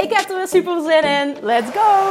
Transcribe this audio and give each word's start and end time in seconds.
Ik 0.00 0.12
heb 0.12 0.28
er 0.28 0.36
weer 0.36 0.48
super 0.48 0.82
zin 0.82 1.02
in. 1.02 1.36
Let's 1.42 1.70
go! 1.70 2.08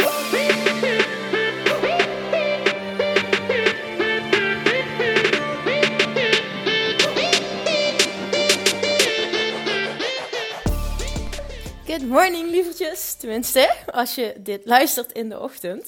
Good 11.85 12.07
morning, 12.07 12.49
lievertjes. 12.49 13.13
Tenminste, 13.13 13.75
als 13.91 14.15
je 14.15 14.35
dit 14.39 14.65
luistert 14.65 15.11
in 15.11 15.29
de 15.29 15.39
ochtend. 15.39 15.83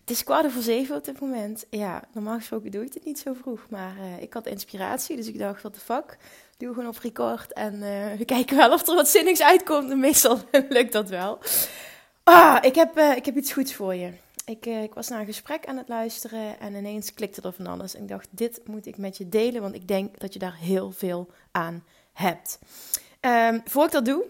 Het 0.00 0.10
is 0.10 0.24
kwart 0.24 0.44
over 0.44 0.62
zeven 0.62 0.96
op 0.96 1.04
dit 1.04 1.20
moment. 1.20 1.64
Ja, 1.70 2.02
normaal 2.12 2.38
gesproken 2.38 2.70
doe 2.70 2.84
ik 2.84 2.92
dit 2.92 3.04
niet 3.04 3.18
zo 3.18 3.32
vroeg. 3.32 3.60
Maar 3.70 3.96
uh, 3.96 4.22
ik 4.22 4.32
had 4.32 4.46
inspiratie, 4.46 5.16
dus 5.16 5.26
ik 5.26 5.38
dacht, 5.38 5.62
wat 5.62 5.74
de 5.74 5.80
fuck. 5.80 6.16
Doe 6.58 6.74
gewoon 6.74 6.88
op 6.88 6.98
record 6.98 7.52
en 7.52 7.74
uh, 7.74 8.12
we 8.18 8.24
kijken 8.24 8.56
wel 8.56 8.72
of 8.72 8.88
er 8.88 8.94
wat 8.94 9.08
zinnigs 9.08 9.42
uitkomt. 9.42 9.90
En 9.90 10.00
meestal 10.08 10.38
lukt 10.68 10.92
dat 10.92 11.08
wel. 11.08 11.38
Ah, 12.22 12.58
ik 12.60 12.74
heb, 12.74 12.98
uh, 12.98 13.16
ik 13.16 13.24
heb 13.24 13.36
iets 13.36 13.52
goeds 13.52 13.74
voor 13.74 13.94
je. 13.94 14.12
Ik, 14.44 14.66
ik, 14.66 14.94
was 14.94 15.08
naar 15.08 15.20
een 15.20 15.26
gesprek 15.26 15.66
aan 15.66 15.76
het 15.76 15.88
luisteren 15.88 16.60
en 16.60 16.74
ineens 16.74 17.14
klikte 17.14 17.42
er 17.42 17.52
van 17.52 17.66
alles. 17.66 17.94
En 17.94 18.02
ik 18.02 18.08
dacht, 18.08 18.28
dit 18.30 18.60
moet 18.64 18.86
ik 18.86 18.96
met 18.96 19.16
je 19.16 19.28
delen, 19.28 19.62
want 19.62 19.74
ik 19.74 19.88
denk 19.88 20.18
dat 20.20 20.32
je 20.32 20.38
daar 20.38 20.56
heel 20.56 20.90
veel 20.90 21.30
aan 21.50 21.84
hebt. 22.12 22.58
Um, 23.20 23.62
voor 23.64 23.84
ik 23.84 23.90
dat 23.90 24.04
doe, 24.04 24.24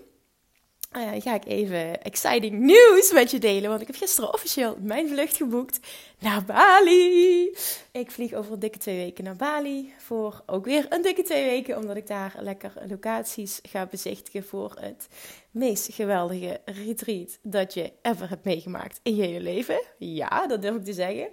uh, 0.93 1.11
ga 1.19 1.35
ik 1.35 1.45
even 1.45 2.03
exciting 2.03 2.59
nieuws 2.59 3.13
met 3.13 3.31
je 3.31 3.39
delen. 3.39 3.69
Want 3.69 3.81
ik 3.81 3.87
heb 3.87 3.97
gisteren 3.97 4.35
officieel 4.35 4.77
mijn 4.81 5.09
vlucht 5.09 5.37
geboekt 5.37 5.81
naar 6.19 6.45
Bali. 6.45 7.51
Ik 7.93 8.11
vlieg 8.11 8.33
over 8.33 8.53
een 8.53 8.59
dikke 8.59 8.79
twee 8.79 8.97
weken 8.97 9.25
naar 9.25 9.37
Bali. 9.37 9.93
Voor 9.99 10.43
ook 10.47 10.65
weer 10.65 10.87
een 10.89 11.03
dikke 11.03 11.23
twee 11.23 11.45
weken. 11.45 11.77
Omdat 11.77 11.97
ik 11.97 12.07
daar 12.07 12.35
lekker 12.41 12.73
locaties 12.89 13.59
ga 13.63 13.87
bezichtigen 13.87 14.45
voor 14.45 14.77
het 14.81 15.09
meest 15.51 15.93
geweldige 15.93 16.61
retreat 16.65 17.39
dat 17.43 17.75
je 17.75 17.93
ever 18.03 18.29
hebt 18.29 18.45
meegemaakt 18.45 19.01
in 19.03 19.17
je 19.17 19.41
leven. 19.41 19.83
Ja, 19.99 20.47
dat 20.47 20.63
durf 20.63 20.77
ik 20.77 20.85
te 20.85 20.93
zeggen. 20.93 21.29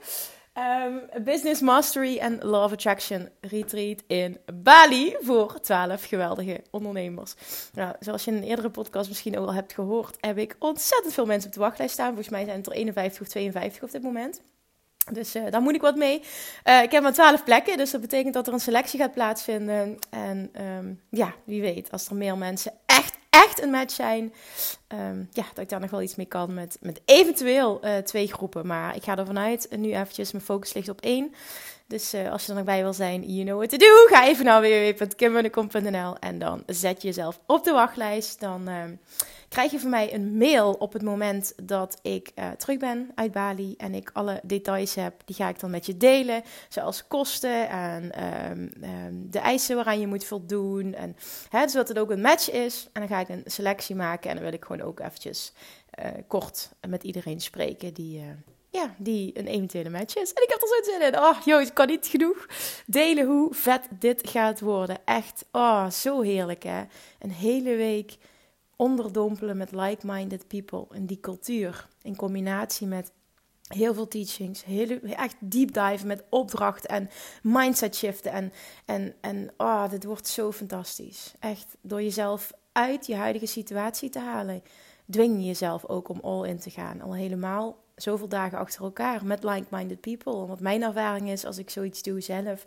Um, 0.58 1.24
Business 1.24 1.62
Mastery 1.62 2.20
and 2.20 2.44
Law 2.44 2.72
Attraction 2.72 3.30
Retreat 3.42 4.04
in 4.08 4.38
Bali 4.54 5.16
voor 5.22 5.60
12 5.60 6.06
geweldige 6.06 6.64
ondernemers. 6.72 7.34
Nou, 7.74 7.96
zoals 8.00 8.26
je 8.26 8.32
in 8.32 8.38
een 8.38 8.44
eerdere 8.44 8.70
podcast 8.70 9.10
misschien 9.10 9.38
ook 9.38 9.48
al 9.48 9.54
hebt 9.54 9.74
gehoord, 9.74 10.18
heb 10.20 10.38
ik 10.38 10.56
ontzettend 10.60 11.14
veel 11.14 11.26
mensen 11.26 11.50
op 11.50 11.56
de 11.56 11.62
wachtlijst 11.62 11.94
staan. 11.94 12.08
Volgens 12.08 12.30
mij 12.30 12.46
zijn 12.46 12.58
het 12.58 12.68
er 12.68 12.74
51 12.74 13.22
of 13.22 13.28
52 13.28 13.84
op 13.84 13.92
dit 13.92 14.02
moment. 14.02 14.42
Dus 15.12 15.36
uh, 15.36 15.44
daar 15.50 15.62
moet 15.62 15.76
ik 15.76 15.82
wat 15.82 15.96
mee. 15.96 16.22
Uh, 16.64 16.82
ik 16.82 16.92
heb 16.92 17.04
maar 17.04 17.14
12 17.14 17.44
plekken, 17.44 17.78
dus 17.78 17.92
dat 17.92 18.02
betekent 18.02 18.34
dat 18.34 18.48
er 18.48 18.54
een 18.54 18.60
selectie 18.60 19.00
gaat 19.00 19.14
plaatsvinden. 19.14 19.98
En 20.10 20.52
um, 20.62 21.02
ja, 21.10 21.34
wie 21.44 21.62
weet, 21.62 21.92
als 21.92 22.08
er 22.08 22.16
meer 22.16 22.38
mensen 22.38 22.74
echt 23.34 23.62
een 23.62 23.70
match 23.70 23.94
zijn, 23.94 24.34
um, 24.88 25.30
ja, 25.32 25.46
dat 25.54 25.64
ik 25.64 25.70
daar 25.70 25.80
nog 25.80 25.90
wel 25.90 26.02
iets 26.02 26.16
mee 26.16 26.26
kan 26.26 26.54
met, 26.54 26.78
met 26.82 27.02
eventueel 27.06 27.86
uh, 27.86 27.98
twee 27.98 28.28
groepen. 28.28 28.68
Maar 28.68 28.96
ik 28.96 29.04
ga 29.04 29.18
ervan 29.18 29.40
uit, 29.40 29.68
nu 29.70 29.94
eventjes 29.94 30.32
mijn 30.32 30.44
focus 30.44 30.74
ligt 30.74 30.90
op 30.90 31.02
één. 31.02 31.34
Dus 31.94 32.14
uh, 32.14 32.32
als 32.32 32.44
je 32.46 32.50
er 32.50 32.56
nog 32.56 32.66
bij 32.66 32.82
wil 32.82 32.94
zijn, 32.94 33.34
you 33.34 33.46
know 33.46 33.58
what 33.58 33.70
to 33.70 33.78
do. 33.78 34.06
Ga 34.06 34.28
even 34.28 34.46
naar 34.46 34.62
www.kimmunnekom.nl 34.62 36.18
en 36.20 36.40
dan 36.40 36.64
zet 36.66 37.02
je 37.02 37.08
jezelf 37.08 37.40
op 37.46 37.64
de 37.64 37.72
wachtlijst. 37.72 38.40
Dan 38.40 38.70
uh, 38.70 38.84
krijg 39.50 39.72
je 39.72 39.80
van 39.80 39.90
mij 39.90 40.14
een 40.14 40.38
mail 40.38 40.72
op 40.74 40.94
het 40.94 41.02
moment 41.02 41.54
dat 41.64 42.00
ik 42.02 42.32
uh, 42.36 42.52
terug 42.52 42.78
ben 42.78 43.12
uit 43.16 43.32
Bali. 43.32 43.76
En 43.78 43.94
ik 43.94 44.10
alle 44.14 44.40
details 44.44 44.96
heb, 44.96 45.22
die 45.26 45.36
ga 45.36 45.50
ik 45.50 45.60
dan 45.60 45.70
met 45.70 45.86
je 45.86 45.98
delen. 45.98 46.44
Zoals 46.70 47.08
kosten 47.08 47.70
en 47.70 48.24
um, 48.52 48.74
um, 48.84 49.28
de 49.30 49.40
eisen 49.40 49.76
waaraan 49.76 50.00
je 50.00 50.08
moet 50.08 50.26
voldoen. 50.26 50.94
En, 50.94 51.16
hè, 51.50 51.68
zodat 51.68 51.88
het 51.88 52.00
ook 52.00 52.12
een 52.12 52.22
match 52.22 52.52
is. 52.52 52.90
En 52.94 53.02
dan 53.02 53.10
ga 53.10 53.20
ik 53.20 53.30
een 53.30 53.44
selectie 53.46 53.96
maken 53.96 54.30
en 54.30 54.36
dan 54.36 54.46
wil 54.46 54.54
ik 54.54 54.66
gewoon 54.66 54.88
ook 54.88 55.00
eventjes 55.00 55.54
kort 56.28 56.70
met 56.88 57.04
iedereen 57.04 57.42
spreken 57.42 57.94
die 57.94 58.24
ja, 58.74 58.96
die 58.98 59.40
een 59.40 59.48
eventuele 59.48 59.90
match 59.90 60.16
is. 60.16 60.34
En 60.34 60.44
ik 60.44 60.50
heb 60.50 60.62
er 60.62 60.68
zo 60.68 60.92
zin 60.92 61.08
in. 61.08 61.20
Oh, 61.20 61.42
joh, 61.46 61.62
ik 61.62 61.74
kan 61.74 61.88
niet 61.88 62.08
genoeg 62.08 62.46
delen 62.86 63.26
hoe 63.26 63.54
vet 63.54 63.88
dit 64.00 64.30
gaat 64.30 64.60
worden. 64.60 64.98
Echt, 65.06 65.46
oh, 65.52 65.90
zo 65.90 66.22
heerlijk 66.22 66.64
hè. 66.64 66.84
Een 67.20 67.32
hele 67.32 67.76
week 67.76 68.18
onderdompelen 68.76 69.58
met 69.58 69.72
like-minded 69.72 70.48
people 70.48 70.86
in 70.92 71.06
die 71.06 71.20
cultuur. 71.20 71.88
In 72.02 72.16
combinatie 72.16 72.88
met 72.88 73.12
heel 73.68 73.94
veel 73.94 74.08
teachings, 74.08 74.64
heel, 74.64 75.00
echt 75.02 75.36
deep 75.40 75.74
dive 75.74 76.06
met 76.06 76.24
opdrachten 76.30 76.90
en 76.90 77.10
mindset 77.42 77.96
shiften. 77.96 78.32
En, 78.32 78.54
en, 78.86 79.16
en 79.22 79.54
oh, 79.58 79.90
dit 79.90 80.04
wordt 80.04 80.28
zo 80.28 80.52
fantastisch. 80.52 81.34
Echt, 81.40 81.78
door 81.82 82.02
jezelf 82.02 82.52
uit 82.72 83.06
je 83.06 83.16
huidige 83.16 83.46
situatie 83.46 84.10
te 84.10 84.20
halen, 84.20 84.64
dwing 85.10 85.38
je 85.38 85.46
jezelf 85.46 85.86
ook 85.86 86.10
om 86.10 86.20
all 86.20 86.48
in 86.48 86.60
te 86.60 86.70
gaan. 86.70 87.02
Al 87.02 87.16
helemaal 87.16 87.83
zoveel 87.96 88.28
dagen 88.28 88.58
achter 88.58 88.84
elkaar 88.84 89.26
met 89.26 89.44
like-minded 89.44 90.02
people. 90.02 90.46
Wat 90.46 90.60
mijn 90.60 90.84
ervaring 90.84 91.30
is 91.30 91.46
als 91.46 91.58
ik 91.58 91.70
zoiets 91.70 92.02
doe 92.02 92.22
zelf, 92.22 92.66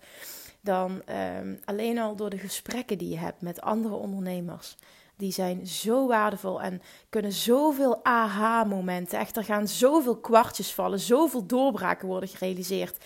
dan 0.60 1.02
um, 1.38 1.60
alleen 1.64 1.98
al 1.98 2.16
door 2.16 2.30
de 2.30 2.38
gesprekken 2.38 2.98
die 2.98 3.08
je 3.08 3.18
hebt 3.18 3.40
met 3.40 3.60
andere 3.60 3.94
ondernemers. 3.94 4.76
Die 5.16 5.32
zijn 5.32 5.66
zo 5.66 6.06
waardevol 6.06 6.62
en 6.62 6.82
kunnen 7.08 7.32
zoveel 7.32 8.04
aha-momenten. 8.04 9.18
Echt, 9.18 9.36
er 9.36 9.44
gaan 9.44 9.68
zoveel 9.68 10.16
kwartjes 10.16 10.72
vallen, 10.72 11.00
zoveel 11.00 11.46
doorbraken 11.46 12.08
worden 12.08 12.28
gerealiseerd. 12.28 13.04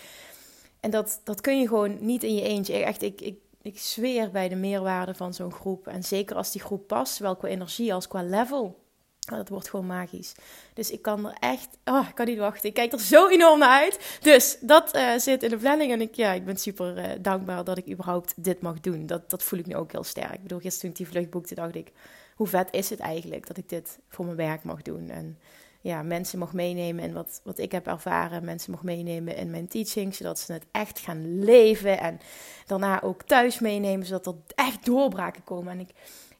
En 0.79 0.89
dat, 0.91 1.21
dat 1.23 1.41
kun 1.41 1.59
je 1.59 1.67
gewoon 1.67 2.05
niet 2.05 2.23
in 2.23 2.35
je 2.35 2.41
eentje. 2.41 2.73
Echt, 2.73 3.01
ik, 3.01 3.21
ik, 3.21 3.39
ik 3.61 3.79
zweer 3.79 4.31
bij 4.31 4.49
de 4.49 4.55
meerwaarde 4.55 5.13
van 5.13 5.33
zo'n 5.33 5.53
groep. 5.53 5.87
En 5.87 6.03
zeker 6.03 6.35
als 6.35 6.51
die 6.51 6.61
groep 6.61 6.87
past, 6.87 7.15
zowel 7.15 7.35
qua 7.35 7.47
energie 7.47 7.93
als 7.93 8.07
qua 8.07 8.23
level. 8.23 8.80
Dat 9.21 9.49
wordt 9.49 9.69
gewoon 9.69 9.85
magisch. 9.85 10.33
Dus 10.73 10.91
ik 10.91 11.01
kan 11.01 11.25
er 11.25 11.35
echt. 11.39 11.67
Oh, 11.85 12.07
ik 12.09 12.15
kan 12.15 12.25
niet 12.25 12.37
wachten. 12.37 12.69
Ik 12.69 12.73
kijk 12.73 12.91
er 12.91 12.99
zo 12.99 13.27
enorm 13.27 13.59
naar 13.59 13.81
uit. 13.81 14.17
Dus 14.21 14.57
dat 14.61 14.95
uh, 14.95 15.17
zit 15.17 15.43
in 15.43 15.49
de 15.49 15.57
planning. 15.57 15.91
En 15.91 16.01
ik, 16.01 16.15
ja, 16.15 16.31
ik 16.31 16.45
ben 16.45 16.57
super 16.57 16.97
uh, 16.97 17.05
dankbaar 17.21 17.63
dat 17.63 17.77
ik 17.77 17.89
überhaupt 17.89 18.33
dit 18.35 18.61
mag 18.61 18.79
doen. 18.79 19.05
Dat, 19.05 19.29
dat 19.29 19.43
voel 19.43 19.59
ik 19.59 19.65
nu 19.65 19.75
ook 19.75 19.91
heel 19.91 20.03
sterk. 20.03 20.33
Ik 20.33 20.41
bedoel, 20.41 20.59
gisteren 20.59 20.79
toen 20.79 20.89
ik 20.89 20.97
die 20.97 21.07
vlucht 21.07 21.29
boekte, 21.29 21.55
dacht 21.55 21.75
ik: 21.75 21.91
hoe 22.35 22.47
vet 22.47 22.67
is 22.71 22.89
het 22.89 22.99
eigenlijk 22.99 23.47
dat 23.47 23.57
ik 23.57 23.69
dit 23.69 23.99
voor 24.07 24.25
mijn 24.25 24.37
werk 24.37 24.63
mag 24.63 24.81
doen? 24.81 25.09
En 25.09 25.37
ja, 25.81 26.03
mensen 26.03 26.39
mag 26.39 26.53
meenemen 26.53 27.03
in 27.03 27.13
wat, 27.13 27.41
wat 27.43 27.57
ik 27.57 27.71
heb 27.71 27.87
ervaren. 27.87 28.45
Mensen 28.45 28.71
mag 28.71 28.83
meenemen 28.83 29.35
in 29.35 29.49
mijn 29.49 29.67
teaching, 29.67 30.15
zodat 30.15 30.39
ze 30.39 30.53
het 30.53 30.65
echt 30.71 30.99
gaan 30.99 31.43
leven. 31.43 31.99
En 31.99 32.19
daarna 32.65 33.01
ook 33.01 33.23
thuis 33.23 33.59
meenemen, 33.59 34.05
zodat 34.05 34.25
er 34.27 34.35
echt 34.55 34.85
doorbraken 34.85 35.43
komen. 35.43 35.73
En 35.73 35.79
ik 35.79 35.89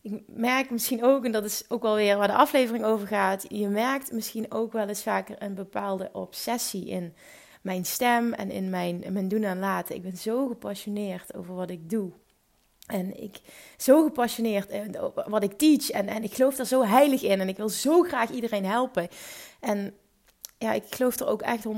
ik 0.02 0.22
merk 0.28 0.70
misschien 0.70 1.04
ook, 1.04 1.26
en 1.26 1.32
dat 1.32 1.46
is 1.46 1.64
ook 1.68 1.82
wel 1.82 1.96
weer 1.96 2.18
waar 2.18 2.28
de 2.28 2.34
aflevering 2.34 2.86
over 2.86 3.08
gaat, 3.08 3.46
je 3.48 3.68
merkt 3.68 4.12
misschien 4.12 4.52
ook 4.52 4.74
wel 4.74 4.88
eens 4.88 5.04
vaker 5.04 5.36
een 5.40 5.56
bepaalde 5.56 6.10
obsessie 6.14 6.88
in 6.88 7.14
mijn 7.62 7.86
stem 7.86 8.34
en 8.34 8.52
in 8.52 8.70
mijn, 8.70 9.28
doen 9.28 9.44
en 9.44 9.60
laten. 9.60 9.96
Ik 9.96 10.02
ben 10.02 10.18
zo 10.18 10.48
gepassioneerd 10.48 11.36
over 11.36 11.56
wat 11.56 11.70
ik 11.70 11.90
doe. 11.90 12.12
En 12.86 13.24
ik 13.24 13.42
zo 13.78 14.04
gepassioneerd 14.04 14.70
in 14.70 14.96
wat 15.14 15.44
ik 15.44 15.58
teach. 15.58 15.90
En, 15.90 16.08
en 16.08 16.24
ik 16.24 16.34
geloof 16.34 16.56
daar 16.56 16.66
zo 16.66 16.84
heilig 16.84 17.24
in. 17.24 17.40
En 17.40 17.48
ik 17.48 17.58
wil 17.58 17.70
zo 17.70 18.02
graag 18.02 18.30
iedereen 18.30 18.66
helpen. 18.66 19.08
En 19.60 19.94
ja, 20.58 20.74
ik 20.74 20.84
geloof 20.90 21.20
er 21.20 21.28
ook 21.28 21.42
echt 21.42 21.66
100% 21.66 21.70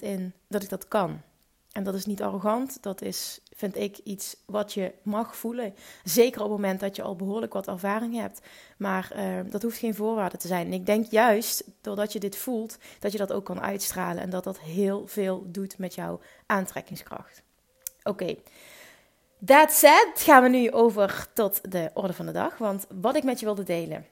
in 0.00 0.32
dat 0.48 0.62
ik 0.62 0.68
dat 0.68 0.88
kan. 0.88 1.20
En 1.78 1.84
dat 1.84 1.94
is 1.94 2.06
niet 2.06 2.22
arrogant, 2.22 2.82
dat 2.82 3.02
is, 3.02 3.40
vind 3.56 3.76
ik, 3.76 3.98
iets 3.98 4.36
wat 4.46 4.72
je 4.72 4.92
mag 5.02 5.36
voelen. 5.36 5.74
Zeker 6.04 6.42
op 6.42 6.48
het 6.48 6.56
moment 6.56 6.80
dat 6.80 6.96
je 6.96 7.02
al 7.02 7.16
behoorlijk 7.16 7.52
wat 7.52 7.68
ervaring 7.68 8.14
hebt. 8.20 8.40
Maar 8.76 9.12
uh, 9.16 9.50
dat 9.50 9.62
hoeft 9.62 9.78
geen 9.78 9.94
voorwaarde 9.94 10.36
te 10.36 10.46
zijn. 10.46 10.66
En 10.66 10.72
ik 10.72 10.86
denk 10.86 11.06
juist, 11.06 11.64
doordat 11.80 12.12
je 12.12 12.18
dit 12.18 12.36
voelt, 12.36 12.78
dat 12.98 13.12
je 13.12 13.18
dat 13.18 13.32
ook 13.32 13.44
kan 13.44 13.60
uitstralen. 13.60 14.22
En 14.22 14.30
dat 14.30 14.44
dat 14.44 14.60
heel 14.60 15.06
veel 15.06 15.46
doet 15.46 15.78
met 15.78 15.94
jouw 15.94 16.20
aantrekkingskracht. 16.46 17.42
Oké. 18.02 18.36
That 19.44 19.72
said, 19.72 20.12
gaan 20.14 20.42
we 20.42 20.48
nu 20.48 20.70
over 20.70 21.26
tot 21.32 21.72
de 21.72 21.90
orde 21.94 22.12
van 22.12 22.26
de 22.26 22.32
dag. 22.32 22.58
Want 22.58 22.86
wat 23.00 23.16
ik 23.16 23.24
met 23.24 23.40
je 23.40 23.46
wilde 23.46 23.62
delen. 23.64 24.06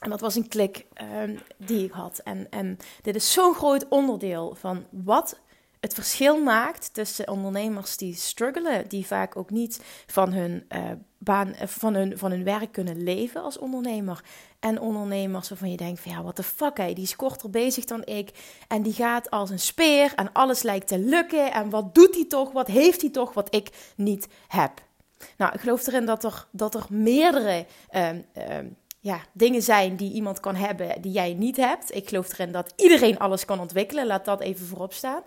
En 0.00 0.10
dat 0.10 0.20
was 0.20 0.34
een 0.34 0.48
klik 0.48 0.86
um, 1.22 1.38
die 1.56 1.84
ik 1.84 1.92
had. 1.92 2.18
En, 2.18 2.46
en 2.50 2.78
dit 3.02 3.14
is 3.14 3.32
zo'n 3.32 3.54
groot 3.54 3.88
onderdeel 3.88 4.54
van 4.54 4.84
wat 4.90 5.38
het 5.84 5.94
verschil 5.94 6.42
maakt 6.42 6.94
tussen 6.94 7.28
ondernemers 7.28 7.96
die 7.96 8.14
struggelen, 8.14 8.88
die 8.88 9.06
vaak 9.06 9.36
ook 9.36 9.50
niet 9.50 9.80
van 10.06 10.32
hun 10.32 10.66
uh, 10.68 10.80
baan, 11.18 11.54
van, 11.64 11.94
hun, 11.94 12.18
van 12.18 12.30
hun 12.30 12.44
werk 12.44 12.72
kunnen 12.72 13.02
leven 13.02 13.42
als 13.42 13.58
ondernemer. 13.58 14.24
En 14.60 14.80
ondernemers 14.80 15.48
waarvan 15.48 15.70
je 15.70 15.76
denkt 15.76 16.00
van 16.00 16.12
ja, 16.12 16.22
wat 16.22 16.36
de 16.36 16.42
fuck 16.42 16.76
hé, 16.76 16.92
die 16.92 17.04
is 17.04 17.16
korter 17.16 17.50
bezig 17.50 17.84
dan 17.84 18.04
ik. 18.04 18.30
En 18.68 18.82
die 18.82 18.92
gaat 18.92 19.30
als 19.30 19.50
een 19.50 19.58
speer 19.58 20.12
en 20.14 20.32
alles 20.32 20.62
lijkt 20.62 20.88
te 20.88 20.98
lukken. 20.98 21.52
En 21.52 21.70
wat 21.70 21.94
doet 21.94 22.14
hij 22.14 22.26
toch, 22.26 22.52
wat 22.52 22.66
heeft 22.66 23.00
hij 23.00 23.10
toch 23.10 23.34
wat 23.34 23.54
ik 23.54 23.70
niet 23.96 24.28
heb. 24.48 24.72
Nou, 25.36 25.52
ik 25.54 25.60
geloof 25.60 25.86
erin 25.86 26.06
dat 26.06 26.24
er, 26.24 26.46
dat 26.50 26.74
er 26.74 26.86
meerdere 26.88 27.66
ehm, 27.88 28.20
ehm, 28.32 28.66
ja, 29.00 29.20
dingen 29.32 29.62
zijn 29.62 29.96
die 29.96 30.12
iemand 30.12 30.40
kan 30.40 30.54
hebben 30.54 31.02
die 31.02 31.12
jij 31.12 31.34
niet 31.34 31.56
hebt. 31.56 31.94
Ik 31.94 32.08
geloof 32.08 32.32
erin 32.32 32.52
dat 32.52 32.72
iedereen 32.76 33.18
alles 33.18 33.44
kan 33.44 33.60
ontwikkelen. 33.60 34.06
Laat 34.06 34.24
dat 34.24 34.40
even 34.40 34.66
voorop 34.66 34.92
staan. 34.92 35.22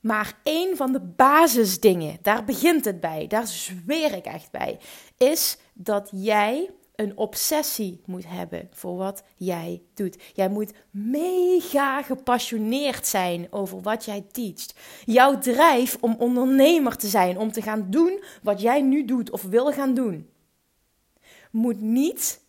Maar 0.00 0.38
één 0.42 0.76
van 0.76 0.92
de 0.92 1.00
basisdingen, 1.00 2.18
daar 2.22 2.44
begint 2.44 2.84
het 2.84 3.00
bij, 3.00 3.26
daar 3.26 3.46
zweer 3.46 4.14
ik 4.14 4.24
echt 4.24 4.50
bij, 4.50 4.78
is 5.16 5.58
dat 5.72 6.08
jij 6.12 6.70
een 6.96 7.16
obsessie 7.16 8.00
moet 8.04 8.28
hebben 8.28 8.68
voor 8.70 8.96
wat 8.96 9.22
jij 9.36 9.82
doet. 9.94 10.22
Jij 10.34 10.48
moet 10.48 10.72
mega 10.90 12.02
gepassioneerd 12.02 13.06
zijn 13.06 13.46
over 13.50 13.80
wat 13.80 14.04
jij 14.04 14.26
teacht. 14.32 14.74
Jouw 15.04 15.38
drijf 15.38 15.96
om 16.00 16.16
ondernemer 16.18 16.96
te 16.96 17.08
zijn, 17.08 17.38
om 17.38 17.52
te 17.52 17.62
gaan 17.62 17.86
doen 17.90 18.22
wat 18.42 18.60
jij 18.60 18.82
nu 18.82 19.04
doet 19.04 19.30
of 19.30 19.42
wil 19.42 19.72
gaan 19.72 19.94
doen, 19.94 20.30
moet 21.50 21.80
niet 21.80 22.40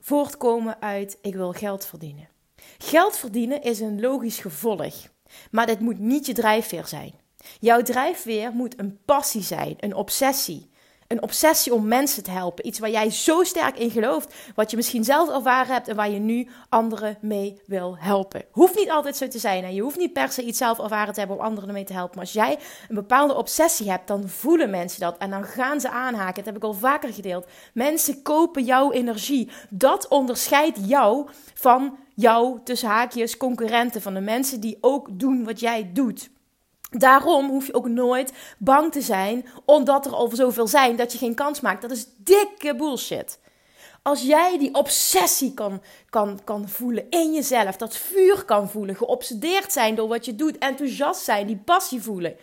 voortkomen 0.00 0.80
uit 0.80 1.18
ik 1.20 1.34
wil 1.34 1.52
geld 1.52 1.86
verdienen. 1.86 2.28
Geld 2.78 3.16
verdienen 3.16 3.62
is 3.62 3.80
een 3.80 4.00
logisch 4.00 4.38
gevolg. 4.38 4.94
Maar 5.50 5.66
dit 5.66 5.80
moet 5.80 5.98
niet 5.98 6.26
je 6.26 6.32
drijfveer 6.32 6.86
zijn. 6.86 7.12
Jouw 7.60 7.82
drijfveer 7.82 8.52
moet 8.52 8.78
een 8.78 8.98
passie 9.04 9.42
zijn, 9.42 9.74
een 9.78 9.94
obsessie. 9.94 10.70
Een 11.12 11.22
obsessie 11.22 11.74
om 11.74 11.88
mensen 11.88 12.22
te 12.22 12.30
helpen. 12.30 12.66
Iets 12.66 12.78
waar 12.78 12.90
jij 12.90 13.10
zo 13.10 13.44
sterk 13.44 13.78
in 13.78 13.90
gelooft, 13.90 14.34
wat 14.54 14.70
je 14.70 14.76
misschien 14.76 15.04
zelf 15.04 15.30
ervaren 15.30 15.72
hebt 15.72 15.88
en 15.88 15.96
waar 15.96 16.10
je 16.10 16.18
nu 16.18 16.48
anderen 16.68 17.18
mee 17.20 17.60
wil 17.66 17.96
helpen. 17.98 18.44
Hoeft 18.50 18.76
niet 18.76 18.90
altijd 18.90 19.16
zo 19.16 19.28
te 19.28 19.38
zijn 19.38 19.64
en 19.64 19.74
je 19.74 19.82
hoeft 19.82 19.96
niet 19.96 20.12
per 20.12 20.32
se 20.32 20.42
iets 20.42 20.58
zelf 20.58 20.78
ervaren 20.78 21.12
te 21.12 21.18
hebben 21.18 21.38
om 21.38 21.44
anderen 21.44 21.72
mee 21.72 21.84
te 21.84 21.92
helpen. 21.92 22.16
Maar 22.16 22.24
als 22.24 22.34
jij 22.34 22.58
een 22.88 22.94
bepaalde 22.94 23.36
obsessie 23.36 23.90
hebt, 23.90 24.06
dan 24.08 24.28
voelen 24.28 24.70
mensen 24.70 25.00
dat 25.00 25.18
en 25.18 25.30
dan 25.30 25.44
gaan 25.44 25.80
ze 25.80 25.90
aanhaken. 25.90 26.34
Dat 26.34 26.44
heb 26.44 26.56
ik 26.56 26.64
al 26.64 26.74
vaker 26.74 27.12
gedeeld. 27.12 27.46
Mensen 27.74 28.22
kopen 28.22 28.64
jouw 28.64 28.92
energie. 28.92 29.50
Dat 29.70 30.08
onderscheidt 30.08 30.78
jou 30.88 31.28
van 31.54 31.96
jouw, 32.14 32.60
tussen 32.64 32.88
haakjes, 32.88 33.36
concurrenten. 33.36 34.02
Van 34.02 34.14
de 34.14 34.20
mensen 34.20 34.60
die 34.60 34.78
ook 34.80 35.08
doen 35.12 35.44
wat 35.44 35.60
jij 35.60 35.90
doet. 35.92 36.30
Daarom 36.92 37.48
hoef 37.48 37.66
je 37.66 37.74
ook 37.74 37.88
nooit 37.88 38.32
bang 38.58 38.92
te 38.92 39.00
zijn, 39.00 39.46
omdat 39.64 40.06
er 40.06 40.14
al 40.14 40.30
zoveel 40.32 40.66
zijn, 40.66 40.96
dat 40.96 41.12
je 41.12 41.18
geen 41.18 41.34
kans 41.34 41.60
maakt. 41.60 41.82
Dat 41.82 41.90
is 41.90 42.06
dikke 42.16 42.76
bullshit. 42.76 43.38
Als 44.02 44.22
jij 44.22 44.58
die 44.58 44.74
obsessie 44.74 45.54
kan, 45.54 45.82
kan, 46.10 46.40
kan 46.44 46.68
voelen 46.68 47.10
in 47.10 47.32
jezelf, 47.32 47.76
dat 47.76 47.96
vuur 47.96 48.44
kan 48.44 48.70
voelen, 48.70 48.96
geobsedeerd 48.96 49.72
zijn 49.72 49.94
door 49.94 50.08
wat 50.08 50.24
je 50.24 50.34
doet, 50.34 50.58
enthousiast 50.58 51.22
zijn, 51.22 51.46
die 51.46 51.62
passie 51.64 52.02
voelen. 52.02 52.36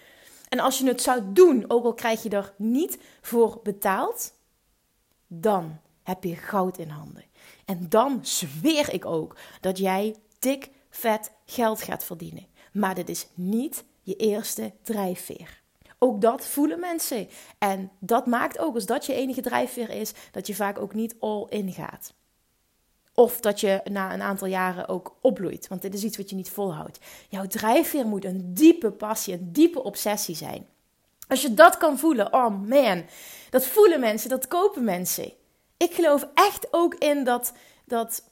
En 0.49 0.59
als 0.59 0.77
je 0.77 0.87
het 0.87 1.01
zou 1.01 1.21
doen, 1.25 1.65
ook 1.67 1.85
al 1.85 1.93
krijg 1.93 2.23
je 2.23 2.29
er 2.29 2.53
niet 2.57 2.97
voor 3.21 3.59
betaald, 3.63 4.33
dan 5.27 5.79
heb 6.03 6.23
je 6.23 6.35
goud 6.35 6.77
in 6.77 6.89
handen. 6.89 7.23
En 7.65 7.85
dan 7.89 8.19
zweer 8.21 8.93
ik 8.93 9.05
ook 9.05 9.35
dat 9.61 9.77
jij 9.77 10.15
dik, 10.39 10.69
vet 10.89 11.31
geld 11.45 11.81
gaat 11.81 12.03
verdienen. 12.03 12.47
Maar 12.71 12.95
dit 12.95 13.09
is 13.09 13.27
niet 13.33 13.83
je 14.09 14.15
eerste 14.15 14.71
drijfveer. 14.83 15.61
Ook 15.99 16.21
dat 16.21 16.45
voelen 16.45 16.79
mensen. 16.79 17.29
En 17.57 17.91
dat 17.99 18.25
maakt 18.25 18.59
ook, 18.59 18.75
als 18.75 18.85
dat 18.85 19.05
je 19.05 19.13
enige 19.13 19.41
drijfveer 19.41 19.89
is, 19.89 20.13
dat 20.31 20.47
je 20.47 20.55
vaak 20.55 20.79
ook 20.79 20.93
niet 20.93 21.15
all 21.19 21.45
in 21.49 21.71
gaat. 21.71 22.13
Of 23.13 23.39
dat 23.39 23.59
je 23.59 23.81
na 23.83 24.13
een 24.13 24.21
aantal 24.21 24.47
jaren 24.47 24.87
ook 24.87 25.17
opbloeit. 25.21 25.67
Want 25.67 25.81
dit 25.81 25.93
is 25.93 26.03
iets 26.03 26.17
wat 26.17 26.29
je 26.29 26.35
niet 26.35 26.49
volhoudt. 26.49 26.99
Jouw 27.29 27.47
drijfveer 27.47 28.05
moet 28.05 28.25
een 28.25 28.53
diepe 28.53 28.91
passie, 28.91 29.33
een 29.33 29.51
diepe 29.51 29.83
obsessie 29.83 30.35
zijn. 30.35 30.67
Als 31.27 31.41
je 31.41 31.53
dat 31.53 31.77
kan 31.77 31.97
voelen, 31.97 32.33
oh 32.33 32.61
man, 32.67 33.05
dat 33.49 33.65
voelen 33.65 33.99
mensen, 33.99 34.29
dat 34.29 34.47
kopen 34.47 34.83
mensen. 34.83 35.33
Ik 35.77 35.93
geloof 35.93 36.27
echt 36.33 36.67
ook 36.71 36.95
in 36.95 37.23
dat, 37.23 37.53
dat 37.85 38.23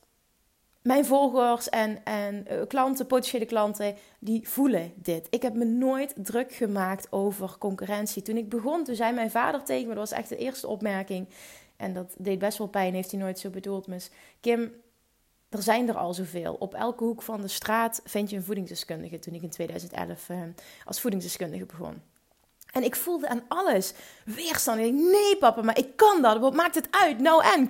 mijn 0.87 1.05
volgers 1.05 1.69
en, 1.69 2.03
en 2.03 2.45
uh, 2.51 2.61
klanten, 2.67 3.07
potentiële 3.07 3.45
klanten, 3.45 3.95
die 4.19 4.47
voelen 4.47 4.93
dit. 4.95 5.27
Ik 5.29 5.41
heb 5.41 5.53
me 5.53 5.65
nooit 5.65 6.13
druk 6.15 6.53
gemaakt 6.53 7.07
over 7.11 7.55
concurrentie. 7.57 8.21
Toen 8.21 8.37
ik 8.37 8.49
begon, 8.49 8.83
toen 8.83 8.95
zei 8.95 9.13
mijn 9.13 9.31
vader 9.31 9.63
tegen 9.63 9.87
me, 9.87 9.95
dat 9.95 10.09
was 10.09 10.19
echt 10.19 10.29
de 10.29 10.37
eerste 10.37 10.67
opmerking. 10.67 11.27
En 11.75 11.93
dat 11.93 12.15
deed 12.17 12.39
best 12.39 12.57
wel 12.57 12.67
pijn, 12.67 12.93
heeft 12.93 13.11
hij 13.11 13.19
nooit 13.19 13.39
zo 13.39 13.49
bedoeld. 13.49 13.87
Maar 13.87 14.01
Kim, 14.39 14.73
er 15.49 15.61
zijn 15.61 15.87
er 15.87 15.97
al 15.97 16.13
zoveel. 16.13 16.55
Op 16.59 16.73
elke 16.73 17.03
hoek 17.03 17.21
van 17.21 17.41
de 17.41 17.47
straat 17.47 18.01
vind 18.03 18.29
je 18.29 18.35
een 18.35 18.43
voedingsdeskundige. 18.43 19.19
Toen 19.19 19.33
ik 19.33 19.41
in 19.41 19.49
2011 19.49 20.29
uh, 20.29 20.41
eh, 20.41 20.47
als 20.85 21.01
voedingsdeskundige 21.01 21.65
begon. 21.65 22.01
En 22.71 22.83
ik 22.83 22.95
voelde 22.95 23.27
aan 23.27 23.43
alles 23.47 23.93
weerstand. 24.25 24.79
Ik 24.79 24.91
dacht, 24.91 25.11
nee 25.11 25.37
papa, 25.37 25.61
maar 25.61 25.77
ik 25.77 25.95
kan 25.95 26.21
dat. 26.21 26.39
Wat 26.39 26.53
maakt 26.53 26.75
het 26.75 26.87
uit? 26.91 27.19
Nou 27.19 27.43
en, 27.43 27.67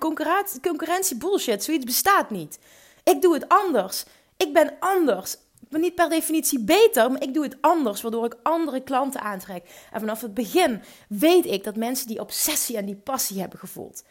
concurrentie 0.62 1.18
bullshit. 1.18 1.64
Zoiets 1.64 1.86
bestaat 1.86 2.30
niet. 2.30 2.60
Ik 3.10 3.22
doe 3.22 3.34
het 3.34 3.50
anders. 3.50 4.06
Ik 4.38 4.54
ben 4.54 4.74
anders. 4.80 5.34
Ik 5.34 5.70
ben 5.70 5.82
niet 5.82 5.96
per 5.96 6.10
definitie 6.10 6.60
beter, 6.60 7.12
maar 7.12 7.22
ik 7.22 7.34
doe 7.34 7.44
het 7.44 7.58
anders, 7.62 8.02
waardoor 8.02 8.26
ik 8.26 8.36
andere 8.44 8.84
klanten 8.84 9.22
aantrek. 9.22 9.64
En 9.92 10.00
vanaf 10.00 10.22
het 10.22 10.34
begin 10.34 10.82
weet 11.10 11.46
ik 11.46 11.64
dat 11.64 11.76
mensen 11.76 12.08
die 12.08 12.20
obsessie 12.20 12.78
en 12.78 12.86
die 12.86 12.96
passie 12.96 13.40
hebben 13.40 13.60
gevoeld. 13.60 14.04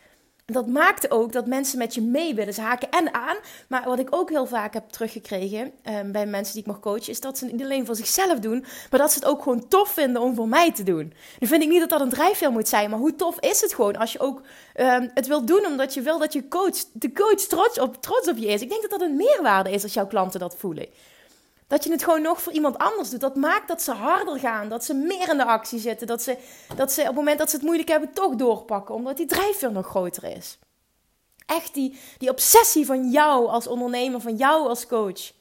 Dat 0.53 0.67
maakte 0.67 1.11
ook 1.11 1.33
dat 1.33 1.47
mensen 1.47 1.79
met 1.79 1.95
je 1.95 2.01
mee 2.01 2.35
willen. 2.35 2.55
Ze 2.55 2.61
haken 2.61 2.91
en 2.91 3.15
aan. 3.15 3.37
Maar 3.69 3.85
wat 3.85 3.99
ik 3.99 4.15
ook 4.15 4.31
heel 4.31 4.47
vaak 4.47 4.75
heb 4.75 4.89
teruggekregen 4.89 5.73
um, 5.85 6.13
bij 6.13 6.27
mensen 6.27 6.55
die 6.55 6.63
ik 6.63 6.69
mag 6.69 6.81
coachen, 6.81 7.09
is 7.09 7.21
dat 7.21 7.39
ze 7.39 7.45
het 7.45 7.53
niet 7.53 7.63
alleen 7.63 7.87
voor 7.87 7.97
zichzelf 7.97 8.39
doen, 8.39 8.65
maar 8.91 9.01
dat 9.01 9.13
ze 9.13 9.19
het 9.19 9.29
ook 9.29 9.43
gewoon 9.43 9.69
tof 9.69 9.89
vinden 9.89 10.23
om 10.23 10.35
voor 10.35 10.49
mij 10.49 10.73
te 10.73 10.83
doen. 10.83 11.13
Nu 11.39 11.47
vind 11.47 11.63
ik 11.63 11.69
niet 11.69 11.81
dat 11.81 11.89
dat 11.89 12.01
een 12.01 12.09
drijfveer 12.09 12.51
moet 12.51 12.69
zijn, 12.69 12.91
maar 12.91 12.99
hoe 12.99 13.17
tof 13.17 13.41
is 13.41 13.61
het 13.61 13.75
gewoon 13.75 13.97
als 13.97 14.13
je 14.13 14.19
ook 14.19 14.43
um, 14.77 15.11
het 15.15 15.27
wil 15.27 15.45
doen 15.45 15.67
omdat 15.67 15.95
je 15.95 16.01
wil 16.01 16.19
dat 16.19 16.33
je 16.33 16.49
coach, 16.49 16.85
de 16.93 17.13
coach 17.13 17.41
trots 17.41 17.79
op, 17.79 18.03
trots 18.03 18.29
op 18.29 18.37
je 18.37 18.47
is. 18.47 18.61
Ik 18.61 18.69
denk 18.69 18.83
dat 18.83 18.91
dat 18.91 19.01
een 19.01 19.17
meerwaarde 19.17 19.71
is 19.71 19.83
als 19.83 19.95
jouw 19.95 20.07
klanten 20.07 20.41
dat 20.41 20.57
voelen. 20.59 20.87
Dat 21.67 21.85
je 21.85 21.91
het 21.91 22.05
gewoon 22.05 22.23
nog 22.23 22.43
voor 22.43 22.53
iemand 22.53 22.79
anders 22.79 23.11
doet. 23.11 23.21
Dat 23.21 23.37
maakt 23.37 23.69
dat 23.69 23.83
ze 23.83 23.93
harder 23.93 24.39
gaan. 24.39 24.69
Dat 24.69 24.85
ze 24.85 24.95
meer 24.95 25.29
in 25.29 25.37
de 25.37 25.45
actie 25.45 25.79
zitten. 25.79 26.07
Dat 26.07 26.23
ze, 26.23 26.39
dat 26.77 26.93
ze 26.93 27.01
op 27.01 27.07
het 27.07 27.17
moment 27.17 27.39
dat 27.39 27.51
ze 27.51 27.57
het 27.57 27.65
moeilijk 27.65 27.89
hebben 27.89 28.13
toch 28.13 28.35
doorpakken. 28.35 28.95
Omdat 28.95 29.17
die 29.17 29.27
drijfveer 29.27 29.73
nog 29.73 29.87
groter 29.87 30.25
is. 30.25 30.59
Echt 31.47 31.75
die, 31.75 31.99
die 32.19 32.31
obsessie 32.31 32.87
van 32.87 33.11
jou 33.11 33.47
als 33.49 33.67
ondernemer. 33.67 34.21
Van 34.21 34.37
jou 34.37 34.69
als 34.69 34.87
coach. 34.87 35.33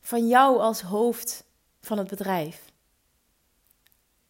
Van 0.00 0.28
jou 0.28 0.58
als 0.58 0.80
hoofd 0.80 1.44
van 1.80 1.98
het 1.98 2.08
bedrijf. 2.08 2.64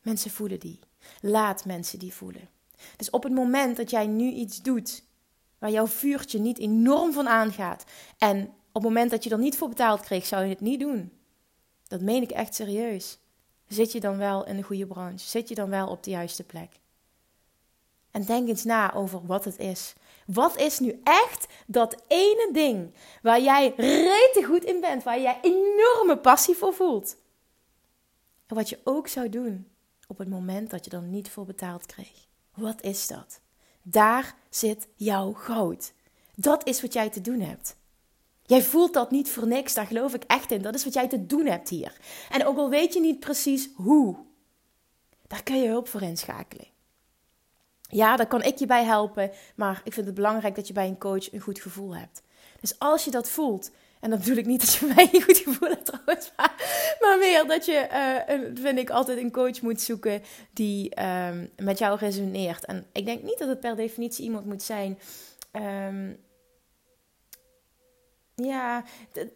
Mensen 0.01 0.31
voelen 0.31 0.61
die. 0.61 0.79
Laat 1.21 1.65
mensen 1.65 1.99
die 1.99 2.15
voelen. 2.15 2.49
Dus 2.97 3.11
op 3.11 3.23
het 3.23 3.33
moment 3.33 3.77
dat 3.77 3.91
jij 3.91 4.07
nu 4.07 4.31
iets 4.31 4.63
doet 4.63 5.03
waar 5.59 5.71
jouw 5.71 5.87
vuurtje 5.87 6.39
niet 6.39 6.59
enorm 6.59 7.13
van 7.13 7.29
aangaat 7.29 7.85
en 8.19 8.55
op 8.73 8.83
het 8.83 8.83
moment 8.83 9.11
dat 9.11 9.25
je 9.25 9.31
er 9.31 9.39
niet 9.39 9.57
voor 9.57 9.69
betaald 9.69 10.01
kreeg, 10.01 10.27
zou 10.27 10.43
je 10.43 10.51
het 10.51 10.61
niet 10.61 10.81
doen. 10.81 11.13
Dat 11.89 12.01
meen 12.01 12.23
ik 12.23 12.31
echt 12.31 12.55
serieus. 12.55 13.19
Zit 13.69 13.93
je 13.93 14.01
dan 14.01 14.19
wel 14.19 14.47
in 14.47 14.57
de 14.57 14.63
goede 14.63 14.87
branche? 14.87 15.29
Zit 15.29 15.49
je 15.49 15.55
dan 15.55 15.71
wel 15.71 15.89
op 15.89 16.03
de 16.03 16.11
juiste 16.11 16.45
plek? 16.45 16.81
En 18.11 18.25
denk 18.25 18.49
eens 18.49 18.65
na 18.65 18.95
over 18.95 19.27
wat 19.27 19.45
het 19.45 19.59
is. 19.59 19.95
Wat 20.27 20.57
is 20.57 20.79
nu 20.79 21.01
echt 21.05 21.47
dat 21.67 22.03
ene 22.09 22.49
ding 22.53 22.95
waar 23.23 23.41
jij 23.41 23.73
rete 23.77 24.43
goed 24.45 24.65
in 24.65 24.81
bent, 24.81 25.03
waar 25.03 25.21
jij 25.21 25.39
enorme 25.43 26.19
passie 26.23 26.55
voor 26.55 26.75
voelt? 26.75 27.17
En 28.47 28.55
wat 28.55 28.69
je 28.69 28.79
ook 28.85 29.09
zou 29.09 29.29
doen 29.29 29.69
op 30.07 30.19
het 30.19 30.29
moment 30.29 30.71
dat 30.71 30.85
je 30.85 30.91
er 30.91 31.03
niet 31.03 31.31
voor 31.31 31.45
betaald 31.45 31.87
kreeg. 31.87 32.27
Wat 32.55 32.83
is 32.83 33.07
dat? 33.07 33.41
Daar 33.83 34.35
zit 34.51 34.89
jouw 34.95 35.33
goud. 35.33 35.93
Dat 36.35 36.67
is 36.67 36.81
wat 36.83 36.93
jij 36.93 37.11
te 37.11 37.21
doen 37.21 37.41
hebt. 37.41 37.77
Jij 38.53 38.63
voelt 38.63 38.93
dat 38.93 39.11
niet 39.11 39.31
voor 39.31 39.47
niks, 39.47 39.75
daar 39.75 39.87
geloof 39.87 40.15
ik 40.15 40.25
echt 40.27 40.51
in. 40.51 40.63
Dat 40.63 40.75
is 40.75 40.85
wat 40.85 40.95
jij 40.95 41.09
te 41.09 41.27
doen 41.27 41.47
hebt 41.47 41.69
hier. 41.69 41.97
En 42.31 42.47
ook 42.47 42.59
al 42.59 42.71
weet 42.71 42.93
je 42.93 43.01
niet 43.01 43.21
precies 43.21 43.69
hoe, 43.75 44.17
daar 45.27 45.43
kun 45.43 45.61
je 45.61 45.69
hulp 45.69 45.89
voor 45.89 46.03
inschakelen. 46.03 46.67
Ja, 47.81 48.17
daar 48.17 48.27
kan 48.27 48.43
ik 48.43 48.59
je 48.59 48.67
bij 48.67 48.85
helpen, 48.85 49.31
maar 49.57 49.81
ik 49.85 49.93
vind 49.93 50.07
het 50.07 50.15
belangrijk 50.15 50.55
dat 50.55 50.67
je 50.67 50.73
bij 50.73 50.87
een 50.87 50.99
coach 50.99 51.33
een 51.33 51.41
goed 51.41 51.61
gevoel 51.61 51.97
hebt. 51.97 52.23
Dus 52.61 52.79
als 52.79 53.05
je 53.05 53.11
dat 53.11 53.29
voelt, 53.29 53.71
en 54.01 54.11
dan 54.11 54.19
bedoel 54.19 54.37
ik 54.37 54.47
niet 54.47 54.61
dat 54.61 54.75
je 54.75 54.87
mij 54.95 55.09
een 55.13 55.23
goed 55.23 55.39
gevoel 55.39 55.69
hebt 55.69 55.85
trouwens, 55.85 56.33
maar, 57.01 57.19
meer 57.19 57.47
dat 57.47 57.67
je, 57.67 57.89
uh, 58.29 58.63
vind 58.63 58.79
ik, 58.79 58.91
altijd 58.91 59.19
een 59.19 59.33
coach 59.33 59.63
moet 59.63 59.81
zoeken 59.81 60.23
die 60.53 61.03
um, 61.03 61.51
met 61.57 61.79
jou 61.79 61.99
resoneert. 61.99 62.65
En 62.65 62.87
ik 62.93 63.05
denk 63.05 63.23
niet 63.23 63.39
dat 63.39 63.49
het 63.49 63.61
per 63.61 63.77
definitie 63.77 64.25
iemand 64.25 64.47
moet 64.47 64.63
zijn. 64.63 64.99
Um, 65.53 66.19
ja, 68.45 68.85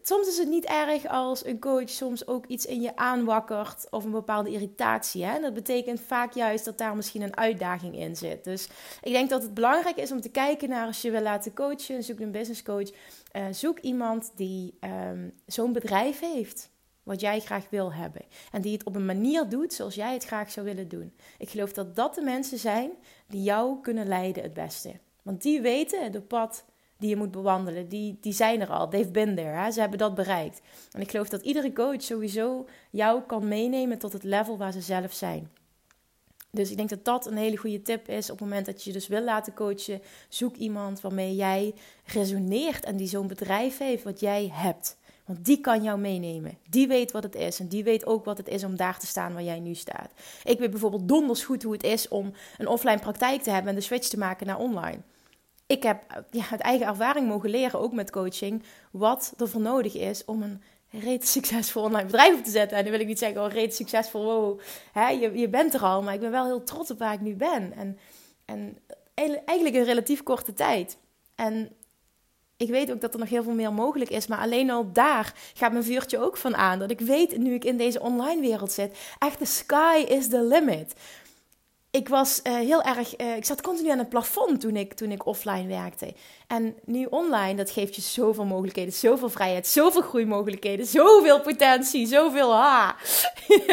soms 0.02 0.28
is 0.28 0.38
het 0.38 0.48
niet 0.48 0.64
erg 0.64 1.06
als 1.06 1.44
een 1.44 1.58
coach 1.58 1.88
soms 1.88 2.26
ook 2.26 2.46
iets 2.46 2.66
in 2.66 2.80
je 2.80 2.96
aanwakkert 2.96 3.86
of 3.90 4.04
een 4.04 4.10
bepaalde 4.10 4.50
irritatie. 4.50 5.24
Hè? 5.24 5.40
dat 5.40 5.54
betekent 5.54 6.00
vaak 6.00 6.32
juist 6.32 6.64
dat 6.64 6.78
daar 6.78 6.96
misschien 6.96 7.22
een 7.22 7.36
uitdaging 7.36 7.94
in 7.94 8.16
zit. 8.16 8.44
Dus 8.44 8.68
ik 9.02 9.12
denk 9.12 9.30
dat 9.30 9.42
het 9.42 9.54
belangrijk 9.54 9.96
is 9.96 10.12
om 10.12 10.20
te 10.20 10.28
kijken 10.28 10.68
naar 10.68 10.86
als 10.86 11.02
je 11.02 11.10
wil 11.10 11.22
laten 11.22 11.54
coachen, 11.54 12.04
zoek 12.04 12.20
een 12.20 12.30
business 12.30 12.62
coach. 12.62 12.90
Uh, 13.32 13.44
zoek 13.50 13.78
iemand 13.78 14.32
die 14.36 14.78
um, 14.80 15.32
zo'n 15.46 15.72
bedrijf 15.72 16.20
heeft 16.20 16.70
wat 17.02 17.20
jij 17.20 17.40
graag 17.40 17.66
wil 17.70 17.92
hebben. 17.92 18.22
En 18.52 18.60
die 18.60 18.72
het 18.72 18.84
op 18.84 18.94
een 18.94 19.06
manier 19.06 19.48
doet 19.48 19.72
zoals 19.72 19.94
jij 19.94 20.12
het 20.12 20.24
graag 20.24 20.50
zou 20.50 20.66
willen 20.66 20.88
doen. 20.88 21.14
Ik 21.38 21.48
geloof 21.48 21.72
dat 21.72 21.96
dat 21.96 22.14
de 22.14 22.22
mensen 22.22 22.58
zijn 22.58 22.90
die 23.28 23.42
jou 23.42 23.80
kunnen 23.80 24.06
leiden 24.06 24.42
het 24.42 24.54
beste. 24.54 24.92
Want 25.22 25.42
die 25.42 25.60
weten 25.60 26.12
de 26.12 26.20
pad 26.20 26.64
die 26.98 27.08
je 27.08 27.16
moet 27.16 27.30
bewandelen, 27.30 27.88
die, 27.88 28.18
die 28.20 28.32
zijn 28.32 28.60
er 28.60 28.70
al. 28.70 28.88
They've 28.88 29.10
been. 29.10 29.38
Hè? 29.38 29.70
Ze 29.70 29.80
hebben 29.80 29.98
dat 29.98 30.14
bereikt. 30.14 30.60
En 30.90 31.00
ik 31.00 31.10
geloof 31.10 31.28
dat 31.28 31.42
iedere 31.42 31.72
coach 31.72 32.02
sowieso 32.02 32.66
jou 32.90 33.22
kan 33.22 33.48
meenemen 33.48 33.98
tot 33.98 34.12
het 34.12 34.24
level 34.24 34.58
waar 34.58 34.72
ze 34.72 34.80
zelf 34.80 35.12
zijn. 35.12 35.50
Dus 36.50 36.70
ik 36.70 36.76
denk 36.76 36.88
dat 36.88 37.04
dat 37.04 37.26
een 37.26 37.36
hele 37.36 37.56
goede 37.56 37.82
tip 37.82 38.08
is 38.08 38.30
op 38.30 38.38
het 38.38 38.48
moment 38.48 38.66
dat 38.66 38.82
je 38.82 38.90
je 38.90 38.96
dus 38.96 39.08
wil 39.08 39.22
laten 39.22 39.54
coachen. 39.54 40.02
Zoek 40.28 40.56
iemand 40.56 41.00
waarmee 41.00 41.34
jij 41.34 41.74
resoneert 42.04 42.84
en 42.84 42.96
die 42.96 43.08
zo'n 43.08 43.26
bedrijf 43.26 43.78
heeft 43.78 44.04
wat 44.04 44.20
jij 44.20 44.50
hebt. 44.52 44.96
Want 45.24 45.44
die 45.44 45.60
kan 45.60 45.82
jou 45.82 45.98
meenemen. 45.98 46.58
Die 46.70 46.88
weet 46.88 47.12
wat 47.12 47.22
het 47.22 47.34
is. 47.34 47.60
En 47.60 47.68
die 47.68 47.84
weet 47.84 48.06
ook 48.06 48.24
wat 48.24 48.38
het 48.38 48.48
is 48.48 48.64
om 48.64 48.76
daar 48.76 48.98
te 48.98 49.06
staan 49.06 49.32
waar 49.32 49.42
jij 49.42 49.60
nu 49.60 49.74
staat. 49.74 50.10
Ik 50.44 50.58
weet 50.58 50.70
bijvoorbeeld 50.70 51.08
donders 51.08 51.44
goed 51.44 51.62
hoe 51.62 51.72
het 51.72 51.84
is 51.84 52.08
om 52.08 52.32
een 52.58 52.68
offline 52.68 52.98
praktijk 52.98 53.42
te 53.42 53.50
hebben 53.50 53.70
en 53.70 53.78
de 53.78 53.84
switch 53.84 54.08
te 54.08 54.18
maken 54.18 54.46
naar 54.46 54.58
online 54.58 55.00
ik 55.66 55.82
heb 55.82 56.24
ja, 56.30 56.44
uit 56.50 56.60
eigen 56.60 56.86
ervaring 56.86 57.28
mogen 57.28 57.50
leren, 57.50 57.80
ook 57.80 57.92
met 57.92 58.10
coaching, 58.10 58.62
wat 58.90 59.34
er 59.38 59.48
voor 59.48 59.60
nodig 59.60 59.94
is 59.94 60.24
om 60.24 60.42
een 60.42 60.62
reeds 60.90 61.32
succesvol 61.32 61.82
online 61.82 62.06
bedrijf 62.06 62.38
op 62.38 62.44
te 62.44 62.50
zetten. 62.50 62.76
En 62.76 62.82
dan 62.82 62.92
wil 62.92 63.00
ik 63.00 63.06
niet 63.06 63.18
zeggen, 63.18 63.44
oh, 63.44 63.52
reeds 63.52 63.76
succesvol, 63.76 64.24
wow, 64.24 64.60
hè, 64.92 65.08
je, 65.08 65.38
je 65.38 65.48
bent 65.48 65.74
er 65.74 65.80
al. 65.80 66.02
Maar 66.02 66.14
ik 66.14 66.20
ben 66.20 66.30
wel 66.30 66.44
heel 66.44 66.62
trots 66.62 66.90
op 66.90 66.98
waar 66.98 67.12
ik 67.12 67.20
nu 67.20 67.34
ben. 67.34 67.72
En, 67.72 67.98
en 68.44 68.78
eigenlijk 69.44 69.76
een 69.76 69.84
relatief 69.84 70.22
korte 70.22 70.52
tijd. 70.52 70.96
En 71.34 71.70
ik 72.56 72.68
weet 72.68 72.92
ook 72.92 73.00
dat 73.00 73.12
er 73.12 73.20
nog 73.20 73.28
heel 73.28 73.42
veel 73.42 73.52
meer 73.52 73.72
mogelijk 73.72 74.10
is. 74.10 74.26
Maar 74.26 74.38
alleen 74.38 74.70
al 74.70 74.92
daar 74.92 75.34
gaat 75.54 75.72
mijn 75.72 75.84
vuurtje 75.84 76.18
ook 76.18 76.36
van 76.36 76.56
aan. 76.56 76.78
Dat 76.78 76.90
ik 76.90 77.00
weet, 77.00 77.38
nu 77.38 77.54
ik 77.54 77.64
in 77.64 77.76
deze 77.76 78.00
online 78.00 78.40
wereld 78.40 78.72
zit, 78.72 78.98
echt 79.18 79.38
de 79.38 79.44
sky 79.44 80.04
is 80.08 80.28
the 80.28 80.42
limit 80.42 80.94
ik 81.96 82.08
was 82.08 82.40
uh, 82.44 82.54
heel 82.54 82.82
erg. 82.82 83.20
Uh, 83.20 83.36
ik 83.36 83.44
zat 83.44 83.60
continu 83.60 83.90
aan 83.90 83.98
het 83.98 84.08
plafond 84.08 84.60
toen 84.60 84.76
ik, 84.76 84.94
toen 84.94 85.10
ik 85.10 85.26
offline 85.26 85.66
werkte. 85.66 86.14
En 86.46 86.76
nu 86.84 87.04
online, 87.04 87.54
dat 87.54 87.70
geeft 87.70 87.94
je 87.94 88.02
zoveel 88.02 88.44
mogelijkheden, 88.44 88.92
zoveel 88.92 89.28
vrijheid, 89.28 89.66
zoveel 89.66 90.02
groeimogelijkheden, 90.02 90.86
zoveel 90.86 91.40
potentie, 91.40 92.06
zoveel 92.06 92.54
ha. 92.54 92.96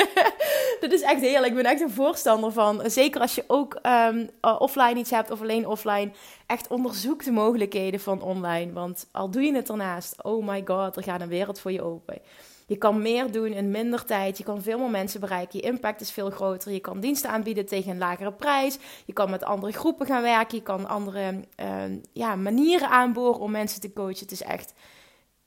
dat 0.81 0.91
is 0.91 1.01
echt 1.01 1.21
heerlijk. 1.21 1.51
Ik 1.51 1.55
ben 1.55 1.71
echt 1.71 1.81
een 1.81 1.91
voorstander 1.91 2.51
van. 2.51 2.81
Zeker 2.85 3.21
als 3.21 3.35
je 3.35 3.43
ook 3.47 3.79
um, 3.83 4.29
offline 4.41 4.99
iets 4.99 5.11
hebt 5.11 5.31
of 5.31 5.41
alleen 5.41 5.67
offline. 5.67 6.11
Echt 6.45 6.67
onderzoek 6.67 7.23
de 7.23 7.31
mogelijkheden 7.31 7.99
van 7.99 8.21
online. 8.21 8.73
Want 8.73 9.07
al 9.11 9.29
doe 9.29 9.41
je 9.41 9.55
het 9.55 9.69
ernaast, 9.69 10.23
oh 10.23 10.47
my 10.47 10.63
god, 10.65 10.95
er 10.95 11.03
gaat 11.03 11.21
een 11.21 11.27
wereld 11.27 11.59
voor 11.59 11.71
je 11.71 11.81
open. 11.81 12.21
Je 12.65 12.77
kan 12.77 13.01
meer 13.01 13.31
doen 13.31 13.47
in 13.47 13.71
minder 13.71 14.05
tijd. 14.05 14.37
Je 14.37 14.43
kan 14.43 14.61
veel 14.61 14.79
meer 14.79 14.89
mensen 14.89 15.19
bereiken. 15.19 15.59
Je 15.59 15.65
impact 15.65 16.01
is 16.01 16.11
veel 16.11 16.29
groter. 16.29 16.71
Je 16.71 16.79
kan 16.79 16.99
diensten 16.99 17.29
aanbieden 17.29 17.65
tegen 17.65 17.91
een 17.91 17.97
lagere 17.97 18.33
prijs. 18.33 18.77
Je 19.05 19.13
kan 19.13 19.29
met 19.29 19.43
andere 19.43 19.71
groepen 19.71 20.05
gaan 20.05 20.21
werken. 20.21 20.57
Je 20.57 20.63
kan 20.63 20.87
andere 20.87 21.33
uh, 21.59 21.83
ja, 22.13 22.35
manieren 22.35 22.89
aanboren 22.89 23.39
om 23.39 23.51
mensen 23.51 23.81
te 23.81 23.93
coachen. 23.93 24.19
Het 24.19 24.31
is 24.31 24.41
echt 24.41 24.73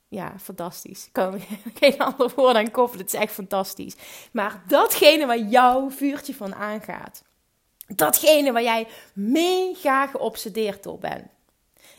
ja, 0.07 0.33
fantastisch. 0.39 1.09
Kan 1.11 1.41
geen 1.79 1.97
ander 1.97 2.31
woord 2.35 2.55
aan 2.55 2.71
koppelen. 2.71 3.05
Het 3.05 3.13
is 3.13 3.19
echt 3.19 3.33
fantastisch. 3.33 3.95
Maar 4.31 4.63
datgene 4.67 5.25
waar 5.25 5.39
jouw 5.39 5.89
vuurtje 5.89 6.35
van 6.35 6.55
aangaat. 6.55 7.23
Datgene 7.95 8.51
waar 8.51 8.63
jij 8.63 8.87
mega 9.13 10.07
geobsedeerd 10.07 10.83
door 10.83 10.99
bent. 10.99 11.27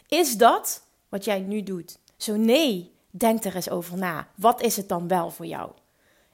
Is 0.09 0.37
dat 0.37 0.83
wat 1.09 1.25
jij 1.25 1.41
nu 1.41 1.63
doet? 1.63 1.99
Zo 2.17 2.37
nee, 2.37 2.93
Denk 3.11 3.45
er 3.45 3.55
eens 3.55 3.71
over 3.71 3.99
na. 3.99 4.29
Wat 4.35 4.63
is 4.63 4.77
het 4.77 4.89
dan 4.89 5.09
wel 5.09 5.31
voor 5.31 5.47
jou? 5.47 5.71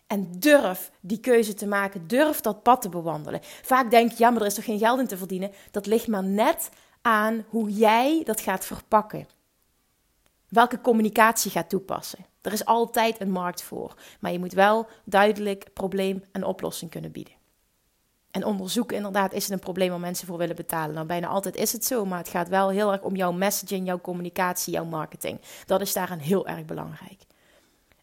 En 0.07 0.39
durf 0.39 0.91
die 1.01 1.21
keuze 1.21 1.55
te 1.55 1.67
maken. 1.67 2.07
Durf 2.07 2.41
dat 2.41 2.63
pad 2.63 2.83
te 2.83 2.89
bewandelen. 2.89 3.41
Vaak 3.43 3.91
denk 3.91 4.11
je, 4.11 4.17
ja, 4.19 4.31
maar 4.31 4.41
er 4.41 4.47
is 4.47 4.55
toch 4.55 4.65
geen 4.65 4.79
geld 4.79 4.99
in 4.99 5.07
te 5.07 5.17
verdienen. 5.17 5.53
Dat 5.71 5.87
ligt 5.87 6.09
maar 6.09 6.25
net 6.25 6.71
aan 7.03 7.45
hoe 7.49 7.71
jij 7.71 8.23
dat 8.25 8.41
gaat 8.41 8.65
verpakken. 8.65 9.29
Welke 10.49 10.81
communicatie 10.81 11.51
gaat 11.51 11.69
toepassen. 11.69 12.27
Er 12.41 12.53
is 12.53 12.65
altijd 12.65 13.21
een 13.21 13.31
markt 13.31 13.63
voor. 13.63 13.95
Maar 14.21 14.33
je 14.33 14.39
moet 14.39 14.53
wel 14.53 14.87
duidelijk 15.05 15.67
probleem 15.73 16.25
en 16.33 16.45
oplossing 16.45 16.91
kunnen 16.91 17.13
bieden. 17.13 17.33
En 18.35 18.45
onderzoeken 18.45 18.97
inderdaad, 18.97 19.33
is 19.33 19.43
het 19.43 19.53
een 19.53 19.59
probleem 19.59 19.91
waar 19.91 20.01
mensen 20.01 20.27
voor 20.27 20.39
willen 20.39 20.57
betalen? 20.57 20.95
Nou, 20.95 21.07
bijna 21.07 21.27
altijd 21.27 21.57
is 21.57 21.73
het 21.73 21.85
zo, 21.85 22.05
maar 22.05 22.19
het 22.19 22.29
gaat 22.29 22.49
wel 22.49 22.69
heel 22.69 22.93
erg 22.93 23.03
om 23.03 23.17
jouw 23.17 23.33
messaging, 23.33 23.87
jouw 23.87 24.01
communicatie, 24.01 24.73
jouw 24.73 24.85
marketing. 24.85 25.41
Dat 25.67 25.81
is 25.81 25.93
daarin 25.93 26.19
heel 26.19 26.47
erg 26.47 26.65
belangrijk. 26.65 27.23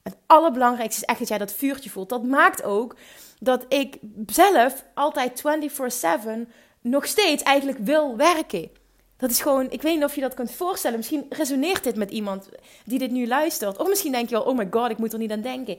Het 0.04 0.18
allerbelangrijkste 0.26 1.02
is 1.02 1.08
echt 1.08 1.20
dat 1.20 1.28
jij 1.28 1.38
dat 1.38 1.54
vuurtje 1.54 1.90
voelt. 1.90 2.10
Dat 2.10 2.24
maakt 2.24 2.64
ook 2.64 2.96
dat 3.40 3.66
ik 3.68 3.98
zelf 4.26 4.84
altijd 4.94 5.42
24/7 5.42 6.50
nog 6.82 7.06
steeds 7.06 7.44
eigenlijk 7.44 7.78
wil 7.78 8.16
werken. 8.18 8.70
Dat 9.18 9.30
is 9.30 9.42
gewoon, 9.42 9.72
ik 9.72 9.82
weet 9.82 9.96
niet 9.96 10.04
of 10.04 10.16
je 10.16 10.22
dat 10.22 10.34
kunt 10.34 10.52
voorstellen. 10.52 10.98
Misschien 10.98 11.26
resoneert 11.30 11.84
dit 11.84 11.96
met 11.96 12.12
iemand 12.12 12.50
die 12.86 13.00
dit 13.00 13.12
nu 13.12 13.28
luistert. 13.28 13.78
Of 13.78 13.88
misschien 13.88 14.12
denk 14.12 14.30
je 14.30 14.36
wel, 14.36 14.44
oh 14.44 14.58
my 14.58 14.68
god, 14.72 14.90
ik 14.90 14.98
moet 14.98 15.14
er 15.14 15.20
niet 15.20 15.32
aan 15.32 15.42
denken. 15.42 15.78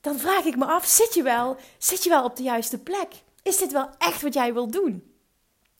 Dan 0.00 0.18
vraag 0.18 0.44
ik 0.44 0.56
me 0.56 0.64
af, 0.64 0.84
zit 0.86 1.14
je 1.14 1.22
wel, 1.22 1.56
zit 1.78 2.04
je 2.04 2.10
wel 2.10 2.24
op 2.24 2.36
de 2.36 2.42
juiste 2.42 2.78
plek? 2.78 3.08
Is 3.44 3.56
dit 3.56 3.72
wel 3.72 3.88
echt 3.98 4.22
wat 4.22 4.34
jij 4.34 4.52
wilt 4.52 4.72
doen? 4.72 5.13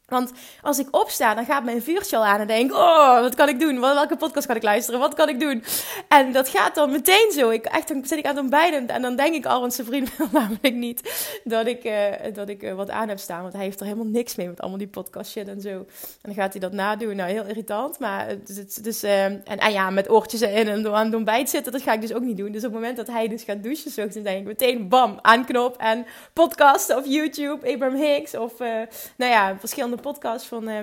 Want 0.06 0.32
als 0.62 0.78
ik 0.78 0.88
opsta, 0.90 1.34
dan 1.34 1.44
gaat 1.44 1.64
mijn 1.64 1.82
vuurtje 1.82 2.16
al 2.16 2.24
aan 2.24 2.40
en 2.40 2.46
denk: 2.46 2.72
Oh, 2.72 3.20
wat 3.20 3.34
kan 3.34 3.48
ik 3.48 3.60
doen? 3.60 3.80
Welke 3.80 4.16
podcast 4.16 4.46
kan 4.46 4.56
ik 4.56 4.62
luisteren? 4.62 5.00
Wat 5.00 5.14
kan 5.14 5.28
ik 5.28 5.40
doen? 5.40 5.64
En 6.08 6.32
dat 6.32 6.48
gaat 6.48 6.74
dan 6.74 6.90
meteen 6.90 7.32
zo. 7.32 7.50
Ik, 7.50 7.64
echt, 7.64 7.88
dan 7.88 8.04
zit 8.04 8.18
ik 8.18 8.24
aan 8.24 8.34
het 8.34 8.40
ontbijten 8.42 8.88
en 8.88 9.02
dan 9.02 9.16
denk 9.16 9.34
ik 9.34 9.46
al, 9.46 9.60
want 9.60 9.74
zijn 9.74 9.86
vriend 9.86 10.16
wil 10.16 10.26
namelijk 10.40 10.74
niet 10.74 11.28
dat 11.44 11.66
ik, 11.66 11.84
uh, 11.84 12.06
dat 12.32 12.48
ik 12.48 12.62
uh, 12.62 12.74
wat 12.74 12.90
aan 12.90 13.08
heb 13.08 13.18
staan. 13.18 13.42
Want 13.42 13.52
hij 13.52 13.62
heeft 13.62 13.80
er 13.80 13.86
helemaal 13.86 14.06
niks 14.06 14.34
mee 14.34 14.48
met 14.48 14.60
allemaal 14.60 14.78
die 14.78 14.88
podcast 14.88 15.36
en 15.36 15.60
zo. 15.60 15.68
En 15.68 15.86
dan 16.22 16.34
gaat 16.34 16.52
hij 16.52 16.60
dat 16.60 16.72
nadoen. 16.72 17.16
Nou, 17.16 17.30
heel 17.30 17.46
irritant. 17.46 17.98
Maar 17.98 18.34
dus, 18.44 18.74
dus 18.74 19.02
en, 19.02 19.42
en 19.44 19.72
ja, 19.72 19.90
met 19.90 20.10
oortjes 20.10 20.42
in 20.42 20.68
en 20.68 20.94
aan 20.94 21.04
het 21.06 21.14
ontbijt 21.14 21.50
zitten, 21.50 21.72
dat 21.72 21.82
ga 21.82 21.92
ik 21.92 22.00
dus 22.00 22.12
ook 22.12 22.22
niet 22.22 22.36
doen. 22.36 22.52
Dus 22.52 22.64
op 22.64 22.72
het 22.72 22.80
moment 22.80 22.96
dat 22.96 23.06
hij 23.06 23.28
dus 23.28 23.42
gaat 23.42 23.62
douchen, 23.62 23.90
zo, 23.90 24.08
dan 24.08 24.22
denk 24.22 24.38
ik 24.38 24.46
meteen: 24.46 24.88
Bam, 24.88 25.18
aanknop 25.22 25.76
en 25.76 26.06
podcast 26.32 26.96
of 26.96 27.06
YouTube, 27.06 27.72
Abraham 27.72 28.00
Hicks 28.00 28.34
of 28.36 28.58
nou 28.58 29.30
ja, 29.32 29.56
verschillende 29.58 29.96
podcast 30.10 30.46
van, 30.46 30.68
uh, 30.68 30.78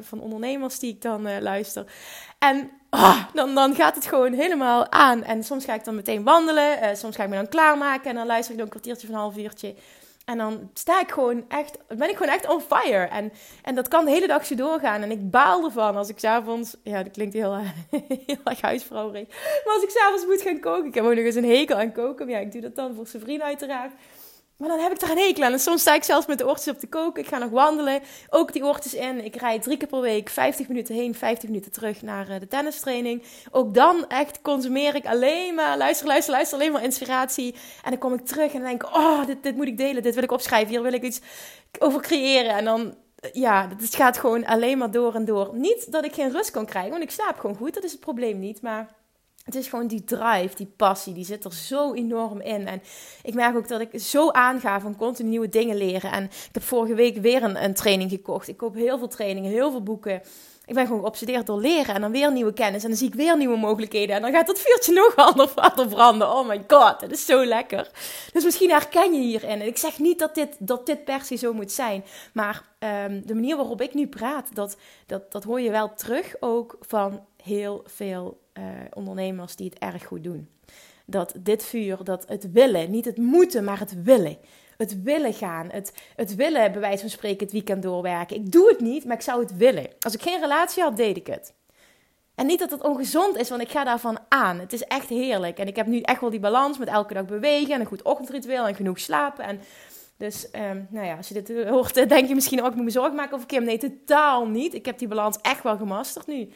van 0.00 0.20
ondernemers 0.20 0.78
die 0.78 0.94
ik 0.94 1.02
dan 1.02 1.26
uh, 1.26 1.38
luister. 1.40 1.84
En 2.38 2.70
oh, 2.90 3.24
dan, 3.34 3.54
dan 3.54 3.74
gaat 3.74 3.94
het 3.94 4.06
gewoon 4.06 4.32
helemaal 4.32 4.92
aan. 4.92 5.22
En 5.22 5.44
soms 5.44 5.64
ga 5.64 5.74
ik 5.74 5.84
dan 5.84 5.94
meteen 5.94 6.24
wandelen. 6.24 6.96
soms 6.96 7.16
ga 7.16 7.22
ik 7.22 7.28
me 7.28 7.34
dan 7.34 7.48
klaarmaken. 7.48 8.10
En 8.10 8.16
dan 8.16 8.26
luister 8.26 8.50
ik 8.50 8.56
dan 8.56 8.66
een 8.66 8.72
kwartiertje 8.72 9.06
van 9.06 9.16
een 9.16 9.22
half 9.22 9.36
uurtje. 9.36 9.74
En 10.28 10.38
dan 10.38 10.70
sta 10.74 11.00
ik 11.00 11.10
gewoon 11.10 11.44
echt, 11.48 11.78
ben 11.86 12.08
ik 12.08 12.16
gewoon 12.16 12.32
echt 12.32 12.48
on 12.48 12.60
fire. 12.60 13.06
En, 13.06 13.32
en 13.62 13.74
dat 13.74 13.88
kan 13.88 14.04
de 14.04 14.10
hele 14.10 14.26
dag 14.26 14.46
zo 14.46 14.54
doorgaan. 14.54 15.02
En 15.02 15.10
ik 15.10 15.30
baal 15.30 15.64
ervan 15.64 15.96
als 15.96 16.08
ik 16.08 16.18
s'avonds, 16.18 16.76
ja, 16.82 17.02
dat 17.02 17.12
klinkt 17.12 17.34
heel, 17.34 17.56
heel 18.26 18.44
erg 18.44 18.60
huisvrouwerig. 18.60 19.28
Maar 19.64 19.74
als 19.74 19.82
ik 19.82 19.90
s'avonds 19.90 20.26
moet 20.26 20.42
gaan 20.42 20.60
koken, 20.60 20.86
ik 20.86 20.94
heb 20.94 21.04
ook 21.04 21.14
nog 21.14 21.24
eens 21.24 21.34
een 21.34 21.50
hekel 21.50 21.76
aan 21.76 21.92
koken. 21.92 22.28
Ja, 22.28 22.38
ik 22.38 22.52
doe 22.52 22.60
dat 22.60 22.76
dan 22.76 22.94
voor 22.94 23.06
zijn 23.06 23.22
vriend 23.22 23.42
uiteraard. 23.42 23.92
Maar 24.58 24.68
dan 24.68 24.78
heb 24.78 24.92
ik 24.92 25.00
er 25.00 25.10
een 25.10 25.18
hekel 25.18 25.44
aan. 25.44 25.52
En 25.52 25.58
soms 25.58 25.80
sta 25.80 25.94
ik 25.94 26.04
zelfs 26.04 26.26
met 26.26 26.38
de 26.38 26.46
oortjes 26.46 26.74
op 26.74 26.80
te 26.80 26.86
koken. 26.86 27.22
Ik 27.22 27.28
ga 27.28 27.38
nog 27.38 27.50
wandelen. 27.50 28.00
Ook 28.30 28.52
die 28.52 28.64
oortjes 28.64 28.94
in. 28.94 29.24
Ik 29.24 29.36
rijd 29.36 29.62
drie 29.62 29.76
keer 29.76 29.88
per 29.88 30.00
week 30.00 30.28
50 30.28 30.68
minuten 30.68 30.94
heen, 30.94 31.14
50 31.14 31.48
minuten 31.48 31.72
terug 31.72 32.02
naar 32.02 32.28
eh, 32.28 32.40
de 32.40 32.46
tennistraining. 32.46 33.22
Ook 33.50 33.74
dan 33.74 34.06
echt 34.08 34.42
consumeer 34.42 34.94
ik 34.94 35.06
alleen 35.06 35.54
maar, 35.54 35.76
luister, 35.76 36.06
luister, 36.06 36.32
luister, 36.32 36.58
alleen 36.58 36.72
maar 36.72 36.82
inspiratie. 36.82 37.54
En 37.84 37.90
dan 37.90 37.98
kom 37.98 38.12
ik 38.12 38.26
terug 38.26 38.54
en 38.54 38.62
denk 38.62 38.84
oh, 38.84 39.26
dit, 39.26 39.42
dit 39.42 39.56
moet 39.56 39.66
ik 39.66 39.78
delen. 39.78 40.02
Dit 40.02 40.14
wil 40.14 40.24
ik 40.24 40.32
opschrijven. 40.32 40.68
Hier 40.68 40.82
wil 40.82 40.92
ik 40.92 41.02
iets 41.02 41.20
over 41.78 42.00
creëren. 42.00 42.50
En 42.50 42.64
dan, 42.64 42.94
ja, 43.32 43.68
het 43.80 43.94
gaat 43.94 44.18
gewoon 44.18 44.46
alleen 44.46 44.78
maar 44.78 44.90
door 44.90 45.14
en 45.14 45.24
door. 45.24 45.50
Niet 45.52 45.92
dat 45.92 46.04
ik 46.04 46.14
geen 46.14 46.32
rust 46.32 46.50
kan 46.50 46.66
krijgen, 46.66 46.90
want 46.90 47.02
ik 47.02 47.10
slaap 47.10 47.38
gewoon 47.38 47.56
goed. 47.56 47.74
Dat 47.74 47.84
is 47.84 47.92
het 47.92 48.00
probleem 48.00 48.38
niet. 48.38 48.62
Maar 48.62 48.96
het 49.48 49.56
is 49.56 49.68
gewoon 49.68 49.86
die 49.86 50.04
drive, 50.04 50.56
die 50.56 50.72
passie, 50.76 51.12
die 51.12 51.24
zit 51.24 51.44
er 51.44 51.54
zo 51.54 51.94
enorm 51.94 52.40
in. 52.40 52.66
En 52.66 52.82
ik 53.22 53.34
merk 53.34 53.56
ook 53.56 53.68
dat 53.68 53.80
ik 53.80 54.00
zo 54.00 54.30
aanga 54.30 54.80
van 54.80 54.96
continu 54.96 55.28
nieuwe 55.28 55.48
dingen 55.48 55.76
leren. 55.76 56.12
En 56.12 56.24
ik 56.24 56.48
heb 56.52 56.62
vorige 56.62 56.94
week 56.94 57.16
weer 57.16 57.42
een, 57.42 57.64
een 57.64 57.74
training 57.74 58.10
gekocht. 58.10 58.48
Ik 58.48 58.56
koop 58.56 58.74
heel 58.74 58.98
veel 58.98 59.08
trainingen, 59.08 59.50
heel 59.50 59.70
veel 59.70 59.82
boeken. 59.82 60.22
Ik 60.66 60.74
ben 60.74 60.86
gewoon 60.86 61.00
geobsedeerd 61.00 61.46
door 61.46 61.60
leren 61.60 61.94
en 61.94 62.00
dan 62.00 62.10
weer 62.10 62.32
nieuwe 62.32 62.52
kennis. 62.52 62.82
En 62.82 62.88
dan 62.88 62.98
zie 62.98 63.08
ik 63.08 63.14
weer 63.14 63.36
nieuwe 63.36 63.56
mogelijkheden. 63.56 64.16
En 64.16 64.22
dan 64.22 64.32
gaat 64.32 64.46
dat 64.46 64.60
vuurtje 64.60 64.92
nog 65.34 65.56
ander 65.56 65.88
branden. 65.88 66.30
Oh 66.30 66.48
my 66.48 66.64
god, 66.66 67.00
dat 67.00 67.10
is 67.10 67.24
zo 67.24 67.44
lekker. 67.44 67.90
Dus 68.32 68.44
misschien 68.44 68.70
herken 68.70 69.14
je 69.14 69.20
hierin. 69.20 69.60
En 69.60 69.66
ik 69.66 69.76
zeg 69.76 69.98
niet 69.98 70.18
dat 70.18 70.34
dit, 70.34 70.56
dat 70.58 70.86
dit 70.86 71.04
per 71.04 71.20
se 71.20 71.36
zo 71.36 71.52
moet 71.52 71.72
zijn. 71.72 72.04
Maar 72.32 72.62
um, 73.04 73.26
de 73.26 73.34
manier 73.34 73.56
waarop 73.56 73.80
ik 73.80 73.94
nu 73.94 74.06
praat, 74.06 74.54
dat, 74.54 74.76
dat, 75.06 75.32
dat 75.32 75.44
hoor 75.44 75.60
je 75.60 75.70
wel 75.70 75.94
terug 75.94 76.34
ook 76.40 76.76
van 76.80 77.24
heel 77.42 77.82
veel 77.86 78.38
ondernemers 78.92 79.56
die 79.56 79.70
het 79.74 79.78
erg 79.78 80.06
goed 80.06 80.24
doen. 80.24 80.48
Dat 81.06 81.34
dit 81.38 81.64
vuur, 81.64 82.04
dat 82.04 82.24
het 82.28 82.52
willen, 82.52 82.90
niet 82.90 83.04
het 83.04 83.16
moeten, 83.16 83.64
maar 83.64 83.78
het 83.78 84.02
willen. 84.02 84.36
Het 84.76 85.02
willen 85.02 85.34
gaan, 85.34 85.68
het, 85.70 85.92
het 86.16 86.34
willen, 86.34 86.72
bij 86.72 86.80
wijze 86.80 87.00
van 87.00 87.10
spreken, 87.10 87.44
het 87.44 87.52
weekend 87.52 87.82
doorwerken. 87.82 88.36
Ik 88.36 88.52
doe 88.52 88.68
het 88.68 88.80
niet, 88.80 89.04
maar 89.04 89.16
ik 89.16 89.22
zou 89.22 89.42
het 89.42 89.56
willen. 89.56 89.86
Als 90.00 90.14
ik 90.14 90.22
geen 90.22 90.40
relatie 90.40 90.82
had, 90.82 90.96
deed 90.96 91.16
ik 91.16 91.26
het. 91.26 91.52
En 92.34 92.46
niet 92.46 92.58
dat 92.58 92.70
het 92.70 92.82
ongezond 92.82 93.36
is, 93.36 93.48
want 93.48 93.62
ik 93.62 93.70
ga 93.70 93.84
daarvan 93.84 94.18
aan. 94.28 94.58
Het 94.58 94.72
is 94.72 94.82
echt 94.82 95.08
heerlijk. 95.08 95.58
En 95.58 95.66
ik 95.66 95.76
heb 95.76 95.86
nu 95.86 96.00
echt 96.00 96.20
wel 96.20 96.30
die 96.30 96.40
balans 96.40 96.78
met 96.78 96.88
elke 96.88 97.14
dag 97.14 97.24
bewegen 97.24 97.74
en 97.74 97.80
een 97.80 97.86
goed 97.86 98.02
ochtendritueel 98.02 98.66
en 98.66 98.74
genoeg 98.74 98.98
slapen. 98.98 99.44
En 99.44 99.60
dus, 100.16 100.48
um, 100.52 100.86
nou 100.90 101.06
ja, 101.06 101.16
als 101.16 101.28
je 101.28 101.42
dit 101.42 101.68
hoort, 101.68 101.94
denk 102.08 102.28
je 102.28 102.34
misschien 102.34 102.62
ook, 102.62 102.70
ik 102.70 102.74
moet 102.74 102.84
me 102.84 102.90
zorgen 102.90 103.14
maken 103.14 103.34
over 103.34 103.46
Kim. 103.46 103.64
Nee, 103.64 103.78
totaal 103.78 104.46
niet. 104.46 104.74
Ik 104.74 104.86
heb 104.86 104.98
die 104.98 105.08
balans 105.08 105.38
echt 105.42 105.62
wel 105.62 105.76
gemasterd 105.76 106.26
nu. 106.26 106.48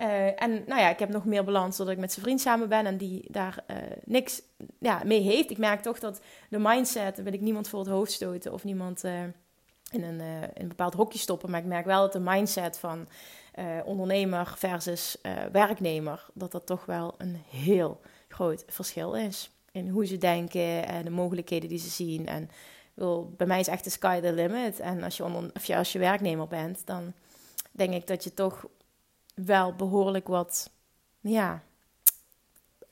Uh, 0.00 0.42
en 0.42 0.50
nou 0.66 0.80
ja, 0.80 0.88
ik 0.88 0.98
heb 0.98 1.08
nog 1.08 1.24
meer 1.24 1.44
balans 1.44 1.76
doordat 1.76 1.94
ik 1.94 2.00
met 2.00 2.12
zijn 2.12 2.24
vriend 2.24 2.40
samen 2.40 2.68
ben 2.68 2.86
en 2.86 2.96
die 2.96 3.24
daar 3.30 3.64
uh, 3.70 3.76
niks 4.04 4.42
ja, 4.78 5.02
mee 5.04 5.20
heeft. 5.20 5.50
Ik 5.50 5.58
merk 5.58 5.82
toch 5.82 5.98
dat 5.98 6.20
de 6.48 6.58
mindset, 6.58 7.22
wil 7.22 7.32
ik 7.32 7.40
niemand 7.40 7.68
voor 7.68 7.78
het 7.78 7.88
hoofd 7.88 8.12
stoten 8.12 8.52
of 8.52 8.64
niemand 8.64 9.04
uh, 9.04 9.22
in, 9.90 10.02
een, 10.02 10.20
in 10.20 10.50
een 10.54 10.68
bepaald 10.68 10.94
hokje 10.94 11.18
stoppen. 11.18 11.50
Maar 11.50 11.60
ik 11.60 11.66
merk 11.66 11.84
wel 11.84 12.00
dat 12.00 12.12
de 12.12 12.20
mindset 12.20 12.78
van 12.78 13.08
ondernemer 13.84 14.54
versus 14.56 15.16
werknemer, 15.52 16.26
dat 16.34 16.52
dat 16.52 16.66
toch 16.66 16.84
wel 16.84 17.14
een 17.18 17.36
heel 17.48 18.00
groot 18.28 18.64
verschil 18.66 19.14
is. 19.14 19.50
In 19.72 19.88
hoe 19.88 20.06
ze 20.06 20.18
denken 20.18 20.86
en 20.86 21.04
de 21.04 21.10
mogelijkheden 21.10 21.68
die 21.68 21.78
ze 21.78 21.88
zien. 21.88 22.26
En 22.26 22.50
wil, 22.94 23.34
bij 23.36 23.46
mij 23.46 23.60
is 23.60 23.68
echt 23.68 23.84
de 23.84 23.90
sky 23.90 24.20
the 24.20 24.32
limit. 24.32 24.80
En 24.80 25.02
als 25.02 25.16
je, 25.16 25.24
of 25.54 25.70
als 25.70 25.92
je 25.92 25.98
werknemer 25.98 26.48
bent, 26.48 26.86
dan 26.86 27.12
denk 27.72 27.94
ik 27.94 28.06
dat 28.06 28.24
je 28.24 28.34
toch 28.34 28.66
wel 29.44 29.74
behoorlijk 29.74 30.28
wat 30.28 30.70
ja, 31.20 31.62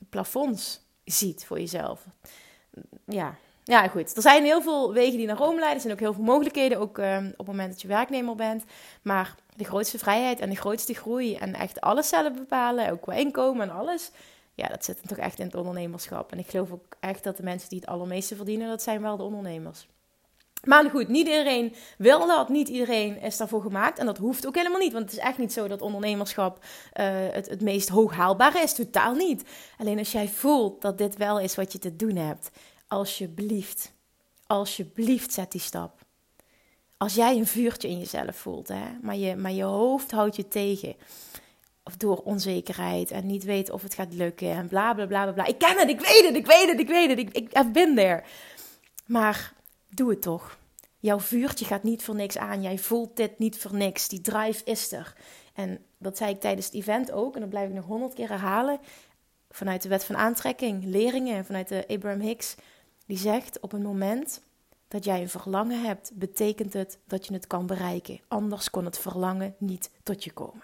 plafonds 0.09 0.81
ziet 1.05 1.45
voor 1.47 1.59
jezelf. 1.59 2.07
Ja. 3.05 3.35
ja, 3.65 3.89
goed. 3.89 4.17
Er 4.17 4.23
zijn 4.23 4.45
heel 4.45 4.63
veel 4.63 4.93
wegen 4.93 5.17
die 5.17 5.27
naar 5.27 5.37
Rome 5.37 5.59
leiden. 5.59 5.75
Er 5.75 5.81
zijn 5.81 5.93
ook 5.93 6.01
heel 6.01 6.13
veel 6.13 6.25
mogelijkheden, 6.25 6.79
ook 6.79 6.99
uh, 6.99 7.17
op 7.17 7.39
het 7.39 7.47
moment 7.47 7.71
dat 7.71 7.83
je 7.83 7.89
werknemer 7.89 8.35
bent. 8.35 8.65
Maar 9.03 9.35
de 9.57 9.65
grootste 9.65 9.99
vrijheid 9.99 10.41
en 10.41 10.51
de 10.51 10.57
grootste 10.57 10.95
groei 10.95 11.35
en 11.35 11.55
echt 11.55 11.81
alles 11.81 12.09
zelf 12.09 12.35
bepalen, 12.35 12.91
ook 12.91 13.01
qua 13.01 13.13
inkomen 13.13 13.69
en 13.71 13.77
alles. 13.77 14.11
Ja, 14.55 14.69
dat 14.69 14.85
zit 14.85 15.09
toch 15.09 15.19
echt 15.19 15.39
in 15.39 15.47
het 15.47 15.55
ondernemerschap. 15.55 16.33
En 16.33 16.39
ik 16.39 16.49
geloof 16.51 16.73
ook 16.73 16.97
echt 17.01 17.25
dat 17.25 17.37
de 17.37 17.43
mensen 17.43 17.69
die 17.69 17.79
het 17.79 17.89
allermeeste 17.89 18.37
verdienen, 18.37 18.69
dat 18.69 18.83
zijn 18.83 19.03
wel 19.03 19.17
de 19.17 19.23
ondernemers. 19.23 19.89
Maar 20.65 20.91
goed, 20.91 21.09
niet 21.09 21.27
iedereen 21.27 21.75
wil 21.99 22.27
dat, 22.27 22.49
niet 22.49 22.69
iedereen 22.69 23.21
is 23.21 23.37
daarvoor 23.37 23.63
gemaakt. 23.63 23.99
En 23.99 24.07
dat 24.07 24.19
hoeft 24.19 24.47
ook 24.47 24.55
helemaal 24.55 24.81
niet, 24.81 24.93
want 24.93 25.05
het 25.05 25.13
is 25.13 25.25
echt 25.25 25.39
niet 25.39 25.53
zo 25.53 25.69
dat 25.69 25.83
ondernemerschap 25.83 26.59
uh, 26.59 27.07
het, 27.11 27.49
het 27.49 27.61
meest 27.61 27.89
hoog 27.89 28.15
haalbare 28.15 28.61
is. 28.61 28.75
Totaal 28.75 29.15
niet. 29.15 29.45
Alleen 29.79 29.99
als 29.99 30.13
jij 30.13 30.29
voelt 30.29 30.83
dat 30.83 30.99
dit 30.99 31.17
wel 31.17 31.41
is 31.41 31.55
wat 31.55 31.73
je 31.73 31.79
te 31.79 31.97
doen 31.97 32.17
hebt, 32.17 32.51
alsjeblieft, 32.87 33.93
alsjeblieft 34.47 35.33
zet 35.33 35.53
die 35.53 35.61
stap. 35.61 36.07
Als 36.97 37.15
jij 37.15 37.37
een 37.37 37.47
vuurtje 37.47 37.89
in 37.89 37.99
jezelf 37.99 38.37
voelt, 38.37 38.69
hè, 38.69 38.85
maar, 39.03 39.17
je, 39.17 39.37
maar 39.37 39.53
je 39.53 39.65
hoofd 39.65 40.11
houdt 40.11 40.37
je 40.37 40.49
tegen. 40.49 40.97
Of 41.85 41.97
door 41.97 42.17
onzekerheid 42.17 43.11
en 43.11 43.27
niet 43.27 43.45
weten 43.45 43.75
of 43.75 43.83
het 43.83 43.95
gaat 43.95 44.15
lukken 44.15 44.51
en 44.51 44.69
bla 44.69 44.95
bla 44.95 45.07
bla 45.07 45.33
bla. 45.33 45.47
Ik 45.47 45.59
ken 45.59 45.79
het, 45.79 45.89
ik 45.89 46.01
weet 46.01 46.25
het, 46.27 46.37
ik 46.37 46.47
weet 46.47 46.69
het, 46.69 46.81
ik 46.81 46.89
weet 46.89 47.09
het. 47.09 47.19
Ik, 47.19 47.31
ik, 47.33 47.73
ben 47.73 47.95
there. 47.95 48.23
Maar 49.07 49.53
doe 49.89 50.11
het 50.11 50.23
toch. 50.23 50.59
Jouw 50.99 51.21
vuurtje 51.21 51.65
gaat 51.65 51.83
niet 51.83 52.03
voor 52.03 52.15
niks 52.15 52.39
aan. 52.39 52.63
Jij 52.63 52.79
voelt 52.79 53.17
dit 53.17 53.39
niet 53.39 53.59
voor 53.59 53.75
niks. 53.75 54.09
Die 54.09 54.21
drive 54.21 54.65
is 54.65 54.93
er. 54.93 55.17
En 55.55 55.85
dat 55.99 56.17
zei 56.17 56.31
ik 56.31 56.41
tijdens 56.41 56.67
het 56.67 56.75
event 56.75 57.13
ook. 57.13 57.35
En 57.35 57.41
dat 57.41 57.51
blijf 57.51 57.69
ik 57.69 57.75
nog 57.75 57.85
honderd 57.85 58.15
keer 58.15 58.29
herhalen. 58.29 58.81
Vanuit 59.51 59.83
de 59.83 59.89
wet 59.89 60.05
van 60.05 60.17
aantrekking, 60.17 60.85
leringen, 60.85 61.45
vanuit 61.45 61.69
de 61.69 61.85
Abraham 61.89 62.21
Hicks. 62.21 62.55
Die 63.07 63.19
zegt 63.19 63.61
op 63.61 63.73
een 63.73 63.83
moment 63.83 64.43
dat 64.89 65.05
jij 65.05 65.21
een 65.21 65.29
verlangen 65.29 65.83
hebt, 65.83 66.11
betekent 66.15 66.73
het 66.73 66.99
dat 67.07 67.27
je 67.27 67.33
het 67.33 67.47
kan 67.47 67.67
bereiken. 67.67 68.21
Anders 68.29 68.71
kon 68.71 68.85
het 68.85 68.99
verlangen 68.99 69.55
niet 69.59 69.91
tot 70.03 70.25
je 70.25 70.33
komen. 70.33 70.63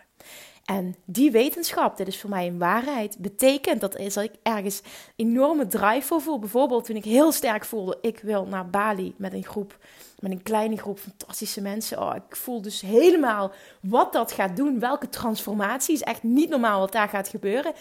En 0.64 0.94
die 1.04 1.30
wetenschap, 1.30 1.96
dit 1.96 2.08
is 2.08 2.20
voor 2.20 2.30
mij 2.30 2.46
een 2.46 2.58
waarheid, 2.58 3.18
betekent 3.18 3.80
dat, 3.80 3.96
is 3.96 4.14
dat 4.14 4.24
ik 4.24 4.32
ergens 4.42 4.80
enorme 5.16 5.66
drive 5.66 6.06
voor 6.06 6.20
voel. 6.20 6.38
Bijvoorbeeld 6.38 6.84
toen 6.84 6.96
ik 6.96 7.04
heel 7.04 7.32
sterk 7.32 7.64
voelde, 7.64 7.98
ik 8.00 8.18
wil 8.18 8.46
naar 8.46 8.70
Bali 8.70 9.14
met 9.16 9.32
een 9.32 9.44
groep, 9.44 9.78
met 10.18 10.30
een 10.30 10.42
kleine 10.42 10.76
groep 10.76 10.98
fantastische 10.98 11.60
mensen. 11.60 12.00
Oh, 12.00 12.14
ik 12.14 12.36
voel 12.36 12.62
dus 12.62 12.80
helemaal 12.80 13.52
wat 13.80 14.12
dat 14.12 14.32
gaat 14.32 14.56
doen, 14.56 14.80
welke 14.80 15.08
transformatie 15.08 15.94
is 15.94 16.02
echt 16.02 16.22
niet 16.22 16.48
normaal 16.48 16.80
wat 16.80 16.92
daar 16.92 17.08
gaat 17.08 17.28
gebeuren. 17.28 17.72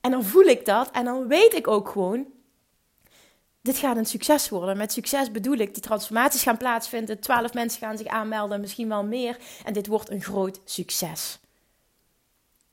En 0.00 0.10
dan 0.10 0.24
voel 0.24 0.44
ik 0.44 0.64
dat 0.64 0.90
en 0.90 1.04
dan 1.04 1.28
weet 1.28 1.54
ik 1.54 1.68
ook 1.68 1.88
gewoon, 1.88 2.26
dit 3.62 3.76
gaat 3.78 3.96
een 3.96 4.06
succes 4.06 4.48
worden. 4.48 4.76
Met 4.76 4.92
succes 4.92 5.30
bedoel 5.30 5.56
ik, 5.56 5.74
die 5.74 5.82
transformaties 5.82 6.42
gaan 6.42 6.56
plaatsvinden, 6.56 7.20
twaalf 7.20 7.54
mensen 7.54 7.80
gaan 7.80 7.98
zich 7.98 8.06
aanmelden, 8.06 8.60
misschien 8.60 8.88
wel 8.88 9.04
meer. 9.04 9.36
En 9.64 9.72
dit 9.72 9.86
wordt 9.86 10.10
een 10.10 10.22
groot 10.22 10.60
succes 10.64 11.38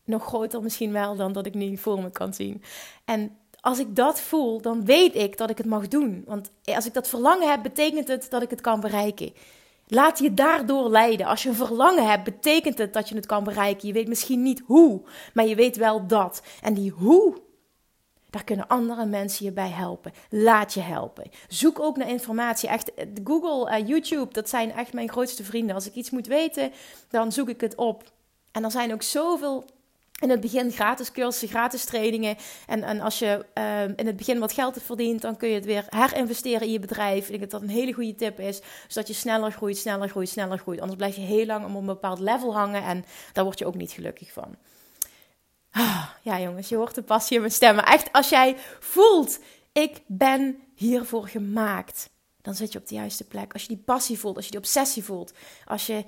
nog 0.04 0.24
groter 0.24 0.62
misschien 0.62 0.92
wel 0.92 1.16
dan 1.16 1.32
dat 1.32 1.46
ik 1.46 1.54
nu 1.54 1.78
voor 1.78 2.02
me 2.02 2.12
kan 2.12 2.34
zien. 2.34 2.64
En 3.06 3.38
als 3.60 3.80
ik 3.80 3.96
dat 3.96 4.22
voel, 4.22 4.62
dan 4.62 4.86
weet 4.86 5.16
ik 5.16 5.38
dat 5.38 5.50
ik 5.50 5.58
het 5.58 5.68
mag 5.68 5.88
doen. 5.88 6.24
Want 6.26 6.52
als 6.64 6.86
ik 6.86 6.94
dat 6.94 7.08
verlangen 7.08 7.50
heb, 7.50 7.62
betekent 7.62 8.08
het 8.08 8.28
dat 8.30 8.42
ik 8.42 8.50
het 8.50 8.62
kan 8.62 8.80
bereiken. 8.80 9.34
Laat 9.88 10.20
je 10.20 10.34
daardoor 10.34 10.90
leiden. 10.90 11.26
Als 11.26 11.44
je 11.44 11.50
een 11.50 11.56
verlangen 11.56 12.10
hebt, 12.10 12.24
betekent 12.24 12.78
het 12.78 12.94
dat 12.94 13.10
je 13.10 13.16
het 13.16 13.26
kan 13.26 13.44
bereiken. 13.44 13.88
Je 13.88 13.94
weet 13.94 14.08
misschien 14.08 14.42
niet 14.42 14.62
hoe, 14.66 15.02
maar 15.34 15.46
je 15.46 15.56
weet 15.56 15.78
wel 15.78 16.08
dat. 16.08 16.42
En 16.62 16.74
die 16.74 16.92
hoe, 16.92 17.42
daar 18.30 18.44
kunnen 18.44 18.68
andere 18.68 19.06
mensen 19.06 19.46
je 19.46 19.52
bij 19.52 19.70
helpen. 19.70 20.12
Laat 20.30 20.74
je 20.74 20.80
helpen. 20.80 21.30
Zoek 21.48 21.80
ook 21.80 21.98
naar 21.98 22.10
informatie. 22.10 22.70
Echt, 22.70 22.92
Google, 23.24 23.80
uh, 23.80 23.88
YouTube, 23.88 24.34
dat 24.34 24.50
zijn 24.50 24.72
echt 24.72 24.94
mijn 24.94 25.10
grootste 25.10 25.44
vrienden. 25.44 25.76
Als 25.76 25.88
ik 25.88 25.94
iets 25.94 26.10
moet 26.10 26.28
weten, 26.28 26.72
dan 27.10 27.32
zoek 27.32 27.50
ik 27.50 27.62
het 27.62 27.76
op. 27.76 28.04
En 28.52 28.64
er 28.64 28.72
zijn 28.72 28.94
ook 28.94 29.02
zoveel 29.02 29.66
in 30.22 30.30
het 30.30 30.40
begin 30.40 30.72
gratis 30.72 31.12
cursussen, 31.12 31.48
gratis 31.48 31.86
trainingen. 31.86 32.38
En, 32.68 32.84
en 32.84 33.02
als 33.02 33.20
je 33.20 33.46
uh, 33.58 33.84
in 33.84 34.06
het 34.06 34.16
begin 34.16 34.40
wat 34.40 34.54
geld 34.54 34.74
hebt 34.74 34.86
verdiend, 34.86 35.22
dan 35.22 35.38
kun 35.38 35.50
je 35.50 35.56
het 35.56 35.66
weer 35.66 35.86
herinvesteren 35.90 36.62
in 36.62 36.72
je 36.72 36.80
bedrijf. 36.80 37.24
Ik 37.24 37.30
denk 37.30 37.42
dat 37.42 37.52
dat 37.52 37.62
een 37.62 37.76
hele 37.76 37.94
goede 37.94 38.16
tip 38.16 38.40
is. 38.40 38.62
Zodat 38.88 39.08
je 39.08 39.14
sneller 39.14 39.52
groeit, 39.52 39.78
sneller 39.78 40.10
groeit, 40.10 40.30
sneller 40.30 40.58
groeit. 40.58 40.80
Anders 40.80 40.98
blijf 40.98 41.16
je 41.16 41.22
heel 41.22 41.46
lang 41.46 41.66
op 41.66 41.76
een 41.76 41.86
bepaald 41.86 42.20
level 42.20 42.56
hangen 42.56 42.84
en 42.84 43.06
daar 43.34 43.44
word 43.44 43.60
je 43.60 43.66
ook 43.66 43.76
niet 43.76 43.92
gelukkig 43.92 44.32
van. 44.32 44.56
Ah, 45.72 46.10
ja, 46.22 46.40
jongens, 46.40 46.70
je 46.70 46.76
hoort 46.76 46.96
de 46.96 47.02
passie 47.02 47.36
in 47.36 47.42
mijn 47.42 47.54
stemmen. 47.54 47.86
Echt, 47.86 48.12
als 48.12 48.30
jij 48.30 48.56
voelt, 48.80 49.40
ik 49.72 50.02
ben 50.08 50.58
hiervoor 50.76 51.28
gemaakt 51.28 52.10
dan 52.42 52.56
zit 52.56 52.72
je 52.72 52.80
op 52.80 52.88
de 52.88 52.96
juiste 52.96 53.24
plek. 53.24 53.54
Als 53.54 53.62
je 53.62 53.68
die 53.68 53.84
passie 53.86 54.20
voelt, 54.20 54.36
als 54.36 54.46
je 54.46 54.52
die 54.52 54.60
obsessie 54.60 55.04
voelt, 55.04 55.34
als 55.66 55.86
je, 55.86 56.04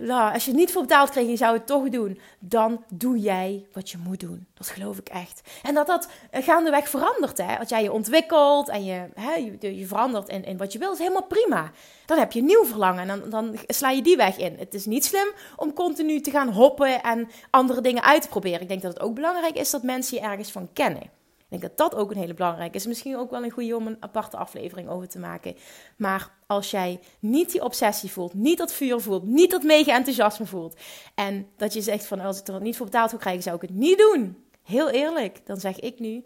uh, 0.00 0.32
als 0.32 0.44
je 0.44 0.50
het 0.50 0.60
niet 0.60 0.72
voor 0.72 0.82
betaald 0.82 1.10
kreeg 1.10 1.28
je 1.28 1.36
zou 1.36 1.56
het 1.56 1.66
toch 1.66 1.88
doen, 1.88 2.20
dan 2.38 2.84
doe 2.88 3.18
jij 3.18 3.66
wat 3.72 3.90
je 3.90 3.98
moet 3.98 4.20
doen. 4.20 4.46
Dat 4.54 4.68
geloof 4.68 4.98
ik 4.98 5.08
echt. 5.08 5.40
En 5.62 5.74
dat 5.74 5.86
dat 5.86 6.08
uh, 6.34 6.42
gaandeweg 6.42 6.88
verandert. 6.88 7.38
Hè? 7.38 7.58
Als 7.58 7.68
jij 7.68 7.82
je 7.82 7.92
ontwikkelt 7.92 8.68
en 8.68 8.84
je, 8.84 9.08
hè, 9.14 9.34
je, 9.34 9.78
je, 9.78 9.86
verandert 9.86 10.28
in, 10.28 10.44
in 10.44 10.56
wat 10.56 10.72
je 10.72 10.78
wil, 10.78 10.92
is 10.92 10.98
helemaal 10.98 11.26
prima. 11.26 11.70
Dan 12.06 12.18
heb 12.18 12.32
je 12.32 12.40
een 12.40 12.46
nieuw 12.46 12.64
verlangen 12.64 13.08
en 13.08 13.20
dan, 13.20 13.30
dan 13.30 13.58
sla 13.66 13.90
je 13.90 14.02
die 14.02 14.16
weg 14.16 14.36
in. 14.36 14.56
Het 14.58 14.74
is 14.74 14.86
niet 14.86 15.04
slim 15.04 15.28
om 15.56 15.72
continu 15.72 16.20
te 16.20 16.30
gaan 16.30 16.48
hoppen 16.48 17.02
en 17.02 17.28
andere 17.50 17.80
dingen 17.80 18.02
uit 18.02 18.22
te 18.22 18.28
proberen. 18.28 18.60
Ik 18.60 18.68
denk 18.68 18.82
dat 18.82 18.92
het 18.92 19.02
ook 19.02 19.14
belangrijk 19.14 19.54
is 19.54 19.70
dat 19.70 19.82
mensen 19.82 20.16
je 20.16 20.22
ergens 20.22 20.50
van 20.50 20.68
kennen. 20.72 21.10
Ik 21.48 21.60
denk 21.60 21.62
dat 21.62 21.90
dat 21.90 22.00
ook 22.00 22.10
een 22.10 22.16
hele 22.16 22.34
belangrijke 22.34 22.76
is. 22.76 22.86
Misschien 22.86 23.16
ook 23.16 23.30
wel 23.30 23.44
een 23.44 23.50
goede 23.50 23.76
om 23.76 23.86
een 23.86 23.96
aparte 24.00 24.36
aflevering 24.36 24.88
over 24.88 25.08
te 25.08 25.18
maken. 25.18 25.56
Maar 25.96 26.30
als 26.46 26.70
jij 26.70 27.00
niet 27.18 27.52
die 27.52 27.64
obsessie 27.64 28.10
voelt, 28.10 28.34
niet 28.34 28.58
dat 28.58 28.72
vuur 28.72 29.00
voelt, 29.00 29.24
niet 29.24 29.50
dat 29.50 29.62
mega 29.62 29.94
enthousiasme 29.94 30.46
voelt. 30.46 30.80
En 31.14 31.48
dat 31.56 31.72
je 31.72 31.80
zegt 31.80 32.06
van 32.06 32.20
als 32.20 32.38
ik 32.38 32.46
er 32.46 32.60
niet 32.60 32.76
voor 32.76 32.86
betaald 32.86 33.10
zou 33.10 33.22
krijgen, 33.22 33.42
zou 33.42 33.56
ik 33.56 33.62
het 33.62 33.70
niet 33.70 33.98
doen. 33.98 34.44
Heel 34.62 34.90
eerlijk, 34.90 35.46
dan 35.46 35.60
zeg 35.60 35.80
ik 35.80 35.98
nu, 35.98 36.24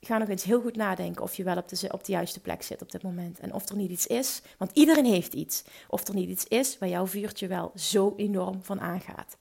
ga 0.00 0.18
nog 0.18 0.28
eens 0.28 0.44
heel 0.44 0.60
goed 0.60 0.76
nadenken 0.76 1.22
of 1.22 1.34
je 1.34 1.44
wel 1.44 1.56
op 1.56 1.68
de, 1.68 1.88
op 1.92 2.04
de 2.04 2.12
juiste 2.12 2.40
plek 2.40 2.62
zit 2.62 2.82
op 2.82 2.92
dit 2.92 3.02
moment. 3.02 3.38
En 3.40 3.54
of 3.54 3.68
er 3.68 3.76
niet 3.76 3.90
iets 3.90 4.06
is, 4.06 4.42
want 4.58 4.70
iedereen 4.74 5.04
heeft 5.04 5.32
iets. 5.32 5.64
Of 5.88 6.08
er 6.08 6.14
niet 6.14 6.28
iets 6.28 6.44
is 6.44 6.78
waar 6.78 6.88
jouw 6.88 7.06
vuurtje 7.06 7.46
wel 7.46 7.72
zo 7.74 8.14
enorm 8.16 8.62
van 8.62 8.80
aangaat. 8.80 9.36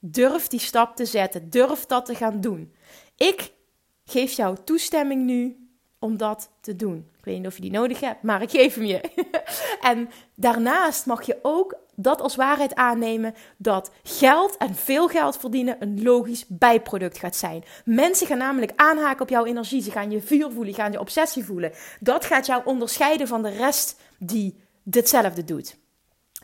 Durf 0.00 0.46
die 0.46 0.60
stap 0.60 0.96
te 0.96 1.04
zetten. 1.04 1.50
Durf 1.50 1.86
dat 1.86 2.06
te 2.06 2.14
gaan 2.14 2.40
doen. 2.40 2.74
Ik 3.16 3.52
geef 4.04 4.32
jou 4.32 4.56
toestemming 4.64 5.24
nu 5.24 5.68
om 5.98 6.16
dat 6.16 6.50
te 6.60 6.76
doen. 6.76 7.08
Ik 7.18 7.24
weet 7.24 7.36
niet 7.36 7.46
of 7.46 7.54
je 7.54 7.62
die 7.62 7.70
nodig 7.70 8.00
hebt, 8.00 8.22
maar 8.22 8.42
ik 8.42 8.50
geef 8.50 8.74
hem 8.74 8.84
je. 8.84 9.00
en 9.90 10.08
daarnaast 10.34 11.06
mag 11.06 11.26
je 11.26 11.38
ook 11.42 11.76
dat 11.94 12.20
als 12.20 12.36
waarheid 12.36 12.74
aannemen 12.74 13.34
dat 13.56 13.90
geld 14.02 14.56
en 14.56 14.74
veel 14.74 15.08
geld 15.08 15.36
verdienen 15.36 15.76
een 15.78 16.02
logisch 16.02 16.44
bijproduct 16.48 17.18
gaat 17.18 17.36
zijn. 17.36 17.64
Mensen 17.84 18.26
gaan 18.26 18.38
namelijk 18.38 18.72
aanhaken 18.76 19.22
op 19.22 19.28
jouw 19.28 19.44
energie. 19.44 19.82
Ze 19.82 19.90
gaan 19.90 20.10
je 20.10 20.20
vuur 20.20 20.50
voelen, 20.50 20.74
gaan 20.74 20.92
je 20.92 21.00
obsessie 21.00 21.44
voelen. 21.44 21.72
Dat 22.00 22.24
gaat 22.24 22.46
jou 22.46 22.62
onderscheiden 22.64 23.28
van 23.28 23.42
de 23.42 23.50
rest 23.50 24.00
die 24.18 24.60
ditzelfde 24.82 25.44
doet. 25.44 25.76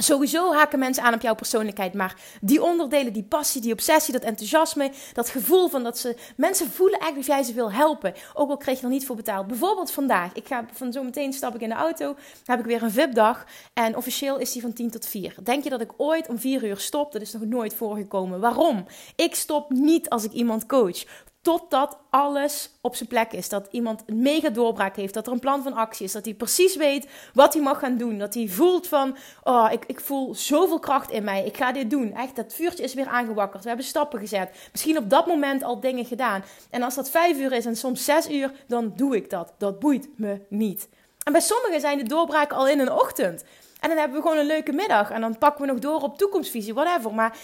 Sowieso 0.03 0.53
haken 0.53 0.79
mensen 0.79 1.03
aan 1.03 1.15
op 1.15 1.21
jouw 1.21 1.35
persoonlijkheid, 1.35 1.95
maar 1.95 2.17
die 2.41 2.63
onderdelen, 2.63 3.13
die 3.13 3.23
passie, 3.23 3.61
die 3.61 3.73
obsessie, 3.73 4.13
dat 4.13 4.23
enthousiasme, 4.23 4.93
dat 5.13 5.29
gevoel 5.29 5.69
van 5.69 5.83
dat 5.83 5.99
ze 5.99 6.17
mensen 6.37 6.71
voelen 6.71 6.99
eigenlijk 6.99 7.29
dat 7.29 7.37
jij 7.37 7.47
ze 7.47 7.55
wil 7.55 7.73
helpen, 7.73 8.15
ook 8.35 8.51
al 8.51 8.57
kreeg 8.57 8.79
je 8.79 8.85
er 8.85 8.91
niet 8.93 9.07
voor 9.07 9.17
betaald. 9.17 9.47
Bijvoorbeeld 9.47 9.91
vandaag, 9.91 10.33
ik 10.33 10.47
ga 10.47 10.65
van 10.73 10.93
zo 10.93 11.03
meteen 11.03 11.33
stap 11.33 11.55
ik 11.55 11.61
in 11.61 11.69
de 11.69 11.75
auto, 11.75 12.17
heb 12.45 12.59
ik 12.59 12.65
weer 12.65 12.83
een 12.83 12.91
VIP-dag 12.91 13.47
en 13.73 13.97
officieel 13.97 14.39
is 14.39 14.53
die 14.53 14.63
van 14.63 14.73
10 14.73 14.91
tot 14.91 15.07
4. 15.07 15.35
Denk 15.43 15.65
je 15.65 15.71
dat 15.71 15.81
ik 15.81 15.93
ooit 15.97 16.29
om 16.29 16.39
4 16.39 16.65
uur 16.65 16.79
stop? 16.79 17.13
Dat 17.13 17.23
is 17.23 17.33
nog 17.33 17.43
nooit 17.43 17.75
voorgekomen. 17.75 18.41
Waarom? 18.41 18.87
Ik 19.17 19.35
stop 19.35 19.71
niet 19.71 20.09
als 20.09 20.25
ik 20.25 20.33
iemand 20.33 20.67
coach. 20.67 21.05
Totdat 21.43 21.99
alles 22.11 22.71
op 22.81 22.97
zijn 22.97 23.09
plek 23.09 23.33
is. 23.33 23.49
Dat 23.49 23.69
iemand 23.71 24.03
een 24.07 24.23
mega 24.23 24.49
doorbraak 24.49 24.97
heeft. 24.97 25.15
Dat 25.15 25.27
er 25.27 25.33
een 25.33 25.39
plan 25.39 25.63
van 25.63 25.73
actie 25.73 26.05
is. 26.05 26.13
Dat 26.13 26.25
hij 26.25 26.35
precies 26.35 26.77
weet 26.77 27.07
wat 27.35 27.53
hij 27.53 27.63
mag 27.63 27.79
gaan 27.79 27.97
doen. 27.97 28.19
Dat 28.19 28.35
hij 28.35 28.49
voelt 28.49 28.89
van, 28.89 29.17
oh, 29.43 29.69
ik, 29.73 29.85
ik 29.87 30.01
voel 30.01 30.35
zoveel 30.35 30.79
kracht 30.79 31.11
in 31.11 31.25
mij. 31.25 31.45
Ik 31.45 31.57
ga 31.57 31.73
dit 31.73 31.91
doen. 31.91 32.15
Echt, 32.15 32.37
dat 32.37 32.55
vuurtje 32.55 32.85
is 32.85 32.95
weer 32.95 33.07
aangewakkerd. 33.07 33.63
We 33.63 33.69
hebben 33.69 33.87
stappen 33.87 34.19
gezet. 34.19 34.69
Misschien 34.73 34.99
op 34.99 35.11
dat 35.11 35.27
moment 35.27 35.63
al 35.63 35.81
dingen 35.81 36.05
gedaan. 36.05 36.45
En 36.71 36.83
als 36.83 36.95
dat 36.95 37.11
vijf 37.11 37.39
uur 37.39 37.53
is 37.53 37.67
en 37.67 37.77
soms 37.77 38.05
zes 38.05 38.31
uur, 38.31 38.53
dan 38.67 38.93
doe 38.97 39.17
ik 39.17 39.31
dat. 39.31 39.53
Dat 39.59 39.79
boeit 39.79 40.09
me 40.17 40.41
niet. 40.49 40.89
En 41.23 41.33
bij 41.33 41.41
sommigen 41.41 41.81
zijn 41.81 41.99
de 41.99 42.05
doorbraken 42.05 42.57
al 42.57 42.69
in 42.69 42.79
een 42.79 42.93
ochtend. 42.93 43.45
En 43.81 43.89
dan 43.89 43.99
hebben 43.99 44.17
we 44.17 44.23
gewoon 44.23 44.39
een 44.39 44.47
leuke 44.47 44.73
middag. 44.73 45.11
En 45.11 45.21
dan 45.21 45.39
pakken 45.39 45.61
we 45.65 45.73
nog 45.73 45.81
door 45.81 46.03
op 46.03 46.19
toekomstvisie, 46.19 46.75
whatever. 46.75 47.15
Maar 47.15 47.37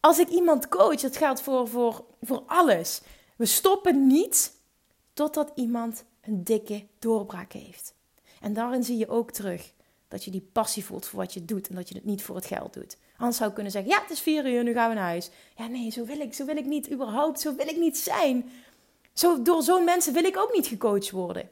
als 0.00 0.18
ik 0.18 0.28
iemand 0.28 0.68
coach, 0.68 1.00
dat 1.00 1.16
geldt 1.16 1.42
voor, 1.42 1.68
voor, 1.68 2.04
voor 2.22 2.42
alles. 2.46 3.00
We 3.40 3.46
stoppen 3.46 4.06
niet 4.06 4.52
totdat 5.12 5.52
iemand 5.54 6.04
een 6.20 6.44
dikke 6.44 6.86
doorbraak 6.98 7.52
heeft. 7.52 7.94
En 8.40 8.52
daarin 8.52 8.84
zie 8.84 8.96
je 8.96 9.08
ook 9.08 9.30
terug 9.30 9.72
dat 10.08 10.24
je 10.24 10.30
die 10.30 10.48
passie 10.52 10.84
voelt 10.84 11.06
voor 11.06 11.18
wat 11.18 11.34
je 11.34 11.44
doet 11.44 11.68
en 11.68 11.74
dat 11.74 11.88
je 11.88 11.94
het 11.94 12.04
niet 12.04 12.22
voor 12.22 12.36
het 12.36 12.46
geld 12.46 12.74
doet. 12.74 12.96
Anders 13.16 13.36
zou 13.36 13.48
ik 13.48 13.54
kunnen 13.54 13.72
zeggen: 13.72 13.90
Ja, 13.90 14.00
het 14.00 14.10
is 14.10 14.20
vier 14.20 14.52
uur, 14.52 14.62
nu 14.62 14.72
gaan 14.72 14.88
we 14.88 14.94
naar 14.94 15.04
huis. 15.04 15.30
Ja, 15.56 15.66
nee, 15.66 15.90
zo 15.90 16.04
wil 16.04 16.20
ik, 16.20 16.34
zo 16.34 16.44
wil 16.44 16.56
ik 16.56 16.64
niet 16.64 16.90
überhaupt, 16.90 17.40
zo 17.40 17.54
wil 17.54 17.68
ik 17.68 17.76
niet 17.76 17.98
zijn. 17.98 18.50
Zo, 19.12 19.42
door 19.42 19.62
zo'n 19.62 19.84
mensen 19.84 20.12
wil 20.12 20.24
ik 20.24 20.36
ook 20.36 20.52
niet 20.52 20.66
gecoacht 20.66 21.10
worden. 21.10 21.50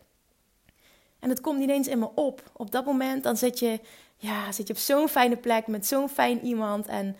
En 1.18 1.28
het 1.28 1.40
komt 1.40 1.58
niet 1.58 1.70
eens 1.70 1.88
in 1.88 1.98
me 1.98 2.08
op. 2.14 2.50
Op 2.52 2.70
dat 2.70 2.84
moment 2.84 3.22
dan 3.22 3.36
zit 3.36 3.58
je, 3.58 3.80
ja, 4.16 4.52
zit 4.52 4.66
je 4.66 4.72
op 4.72 4.78
zo'n 4.78 5.08
fijne 5.08 5.36
plek 5.36 5.66
met 5.66 5.86
zo'n 5.86 6.08
fijn 6.08 6.44
iemand. 6.44 6.86
En 6.86 7.16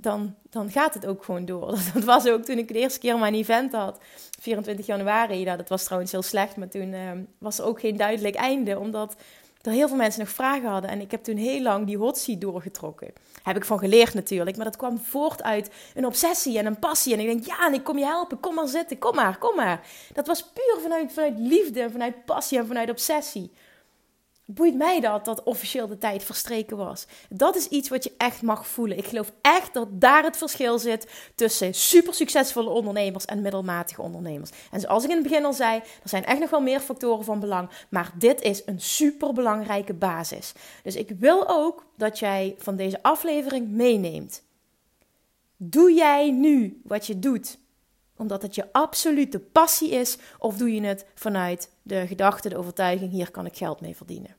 dan, 0.00 0.34
dan 0.50 0.70
gaat 0.70 0.94
het 0.94 1.06
ook 1.06 1.24
gewoon 1.24 1.44
door. 1.44 1.78
Dat 1.94 2.04
was 2.04 2.26
ook 2.26 2.44
toen 2.44 2.58
ik 2.58 2.68
de 2.68 2.78
eerste 2.78 2.98
keer 2.98 3.18
mijn 3.18 3.34
event 3.34 3.72
had, 3.72 3.98
24 4.40 4.86
januari. 4.86 5.44
Dat 5.44 5.68
was 5.68 5.84
trouwens 5.84 6.12
heel 6.12 6.22
slecht, 6.22 6.56
maar 6.56 6.68
toen 6.68 6.92
uh, 6.92 7.10
was 7.38 7.58
er 7.58 7.64
ook 7.64 7.80
geen 7.80 7.96
duidelijk 7.96 8.34
einde, 8.34 8.78
omdat 8.78 9.16
er 9.62 9.72
heel 9.72 9.88
veel 9.88 9.96
mensen 9.96 10.20
nog 10.20 10.28
vragen 10.28 10.68
hadden. 10.68 10.90
En 10.90 11.00
ik 11.00 11.10
heb 11.10 11.24
toen 11.24 11.36
heel 11.36 11.62
lang 11.62 11.86
die 11.86 11.96
hot 11.96 12.18
seat 12.18 12.40
doorgetrokken. 12.40 13.12
Heb 13.42 13.56
ik 13.56 13.64
van 13.64 13.78
geleerd 13.78 14.14
natuurlijk, 14.14 14.56
maar 14.56 14.64
dat 14.64 14.76
kwam 14.76 14.98
voort 14.98 15.42
uit 15.42 15.70
een 15.94 16.06
obsessie 16.06 16.58
en 16.58 16.66
een 16.66 16.78
passie. 16.78 17.12
En 17.12 17.20
ik 17.20 17.26
denk, 17.26 17.44
ja, 17.44 17.66
en 17.66 17.74
ik 17.74 17.84
kom 17.84 17.98
je 17.98 18.04
helpen, 18.04 18.40
kom 18.40 18.54
maar 18.54 18.68
zitten, 18.68 18.98
kom 18.98 19.14
maar, 19.14 19.38
kom 19.38 19.56
maar. 19.56 19.86
Dat 20.12 20.26
was 20.26 20.44
puur 20.44 20.78
vanuit, 20.82 21.12
vanuit 21.12 21.38
liefde, 21.38 21.90
vanuit 21.90 22.24
passie 22.24 22.58
en 22.58 22.66
vanuit 22.66 22.90
obsessie 22.90 23.50
boeit 24.50 24.74
mij 24.74 25.00
dat 25.00 25.24
dat 25.24 25.42
officieel 25.42 25.86
de 25.86 25.98
tijd 25.98 26.24
verstreken 26.24 26.76
was. 26.76 27.06
Dat 27.28 27.56
is 27.56 27.68
iets 27.68 27.88
wat 27.88 28.04
je 28.04 28.12
echt 28.16 28.42
mag 28.42 28.66
voelen. 28.66 28.98
Ik 28.98 29.06
geloof 29.06 29.32
echt 29.40 29.74
dat 29.74 29.88
daar 29.90 30.22
het 30.22 30.36
verschil 30.36 30.78
zit 30.78 31.30
tussen 31.34 31.74
super 31.74 32.14
succesvolle 32.14 32.70
ondernemers 32.70 33.24
en 33.24 33.42
middelmatige 33.42 34.02
ondernemers. 34.02 34.50
En 34.70 34.80
zoals 34.80 35.04
ik 35.04 35.10
in 35.10 35.16
het 35.16 35.28
begin 35.28 35.44
al 35.44 35.52
zei, 35.52 35.78
er 36.02 36.08
zijn 36.08 36.24
echt 36.24 36.40
nog 36.40 36.50
wel 36.50 36.60
meer 36.60 36.80
factoren 36.80 37.24
van 37.24 37.40
belang, 37.40 37.70
maar 37.88 38.12
dit 38.18 38.40
is 38.40 38.62
een 38.66 38.80
super 38.80 39.32
belangrijke 39.32 39.94
basis. 39.94 40.52
Dus 40.82 40.94
ik 40.94 41.10
wil 41.18 41.48
ook 41.48 41.86
dat 41.96 42.18
jij 42.18 42.54
van 42.58 42.76
deze 42.76 43.02
aflevering 43.02 43.68
meeneemt. 43.68 44.42
Doe 45.56 45.92
jij 45.92 46.30
nu 46.30 46.80
wat 46.84 47.06
je 47.06 47.18
doet 47.18 47.58
omdat 48.16 48.42
het 48.42 48.54
je 48.54 48.72
absolute 48.72 49.38
passie 49.38 49.90
is, 49.90 50.18
of 50.38 50.56
doe 50.56 50.74
je 50.74 50.82
het 50.82 51.06
vanuit 51.14 51.70
de 51.82 52.06
gedachte, 52.06 52.48
de 52.48 52.56
overtuiging: 52.56 53.10
hier 53.10 53.30
kan 53.30 53.46
ik 53.46 53.56
geld 53.56 53.80
mee 53.80 53.96
verdienen? 53.96 54.37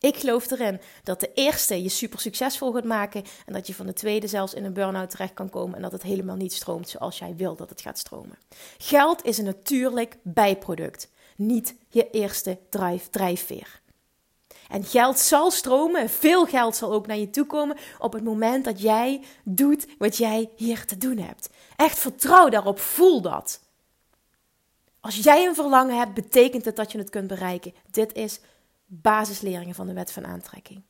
Ik 0.00 0.16
geloof 0.16 0.50
erin 0.50 0.80
dat 1.02 1.20
de 1.20 1.30
eerste 1.34 1.82
je 1.82 1.88
super 1.88 2.20
succesvol 2.20 2.72
gaat 2.72 2.84
maken 2.84 3.24
en 3.46 3.52
dat 3.52 3.66
je 3.66 3.74
van 3.74 3.86
de 3.86 3.92
tweede 3.92 4.26
zelfs 4.26 4.54
in 4.54 4.64
een 4.64 4.72
burn-out 4.72 5.10
terecht 5.10 5.34
kan 5.34 5.50
komen 5.50 5.76
en 5.76 5.82
dat 5.82 5.92
het 5.92 6.02
helemaal 6.02 6.36
niet 6.36 6.52
stroomt 6.52 6.88
zoals 6.88 7.18
jij 7.18 7.34
wil 7.36 7.56
dat 7.56 7.70
het 7.70 7.80
gaat 7.80 7.98
stromen. 7.98 8.38
Geld 8.78 9.24
is 9.24 9.38
een 9.38 9.44
natuurlijk 9.44 10.16
bijproduct, 10.22 11.10
niet 11.36 11.74
je 11.88 12.10
eerste 12.10 12.58
drive, 12.68 13.10
drijfveer. 13.10 13.80
En 14.68 14.84
geld 14.84 15.18
zal 15.18 15.50
stromen, 15.50 16.10
veel 16.10 16.46
geld 16.46 16.76
zal 16.76 16.92
ook 16.92 17.06
naar 17.06 17.16
je 17.16 17.30
toe 17.30 17.46
komen 17.46 17.76
op 17.98 18.12
het 18.12 18.24
moment 18.24 18.64
dat 18.64 18.80
jij 18.80 19.20
doet 19.44 19.86
wat 19.98 20.16
jij 20.16 20.50
hier 20.56 20.84
te 20.84 20.98
doen 20.98 21.18
hebt. 21.18 21.50
Echt 21.76 21.98
vertrouw 21.98 22.48
daarop, 22.48 22.78
voel 22.78 23.20
dat. 23.20 23.60
Als 25.00 25.16
jij 25.16 25.46
een 25.46 25.54
verlangen 25.54 25.96
hebt, 25.96 26.14
betekent 26.14 26.64
het 26.64 26.76
dat 26.76 26.92
je 26.92 26.98
het 26.98 27.10
kunt 27.10 27.26
bereiken. 27.26 27.74
Dit 27.90 28.12
is 28.12 28.40
basisleringen 28.88 29.74
van 29.74 29.86
de 29.86 29.92
wet 29.92 30.12
van 30.12 30.26
aantrekking. 30.26 30.82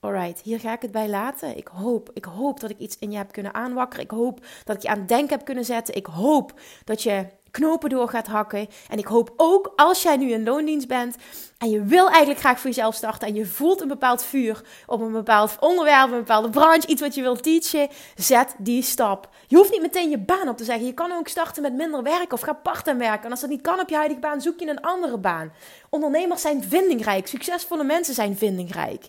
Alright, 0.00 0.40
hier 0.40 0.60
ga 0.60 0.72
ik 0.72 0.82
het 0.82 0.90
bij 0.90 1.08
laten. 1.08 1.56
Ik 1.56 1.68
hoop, 1.68 2.10
ik 2.14 2.24
hoop 2.24 2.60
dat 2.60 2.70
ik 2.70 2.78
iets 2.78 2.98
in 2.98 3.10
je 3.10 3.16
heb 3.16 3.32
kunnen 3.32 3.54
aanwakkeren. 3.54 4.04
Ik 4.04 4.10
hoop 4.10 4.46
dat 4.64 4.76
ik 4.76 4.82
je 4.82 4.88
aan 4.88 4.98
het 4.98 5.08
denken 5.08 5.36
heb 5.36 5.44
kunnen 5.44 5.64
zetten. 5.64 5.94
Ik 5.94 6.06
hoop 6.06 6.60
dat 6.84 7.02
je 7.02 7.26
knopen 7.50 7.90
door 7.90 8.08
gaat 8.08 8.26
hakken. 8.26 8.68
En 8.88 8.98
ik 8.98 9.06
hoop 9.06 9.32
ook 9.36 9.72
als 9.76 10.02
jij 10.02 10.16
nu 10.16 10.30
in 10.30 10.44
loondienst 10.44 10.88
bent 10.88 11.16
en 11.58 11.70
je 11.70 11.82
wil 11.82 12.08
eigenlijk 12.08 12.40
graag 12.40 12.60
voor 12.60 12.70
jezelf 12.70 12.94
starten 12.94 13.28
en 13.28 13.34
je 13.34 13.46
voelt 13.46 13.80
een 13.80 13.88
bepaald 13.88 14.24
vuur 14.24 14.62
op 14.86 15.00
een 15.00 15.12
bepaald 15.12 15.56
onderwerp, 15.60 16.10
een 16.10 16.18
bepaalde 16.18 16.50
branche, 16.50 16.88
iets 16.88 17.00
wat 17.00 17.14
je 17.14 17.22
wilt 17.22 17.42
teachen, 17.42 17.88
zet 18.16 18.54
die 18.58 18.82
stap. 18.82 19.28
Je 19.46 19.56
hoeft 19.56 19.70
niet 19.70 19.82
meteen 19.82 20.10
je 20.10 20.18
baan 20.18 20.48
op 20.48 20.56
te 20.56 20.64
zeggen. 20.64 20.86
Je 20.86 20.94
kan 20.94 21.12
ook 21.12 21.28
starten 21.28 21.62
met 21.62 21.74
minder 21.74 22.02
werk 22.02 22.32
of 22.32 22.40
ga 22.40 22.52
part-time 22.52 22.98
werken. 22.98 23.24
En 23.24 23.30
als 23.30 23.40
dat 23.40 23.50
niet 23.50 23.62
kan 23.62 23.80
op 23.80 23.88
je 23.88 23.96
huidige 23.96 24.20
baan, 24.20 24.40
zoek 24.40 24.60
je 24.60 24.68
een 24.68 24.80
andere 24.80 25.18
baan. 25.18 25.52
Ondernemers 25.90 26.40
zijn 26.40 26.62
vindingrijk. 26.62 27.26
Succesvolle 27.26 27.84
mensen 27.84 28.14
zijn 28.14 28.36
vindingrijk. 28.36 29.08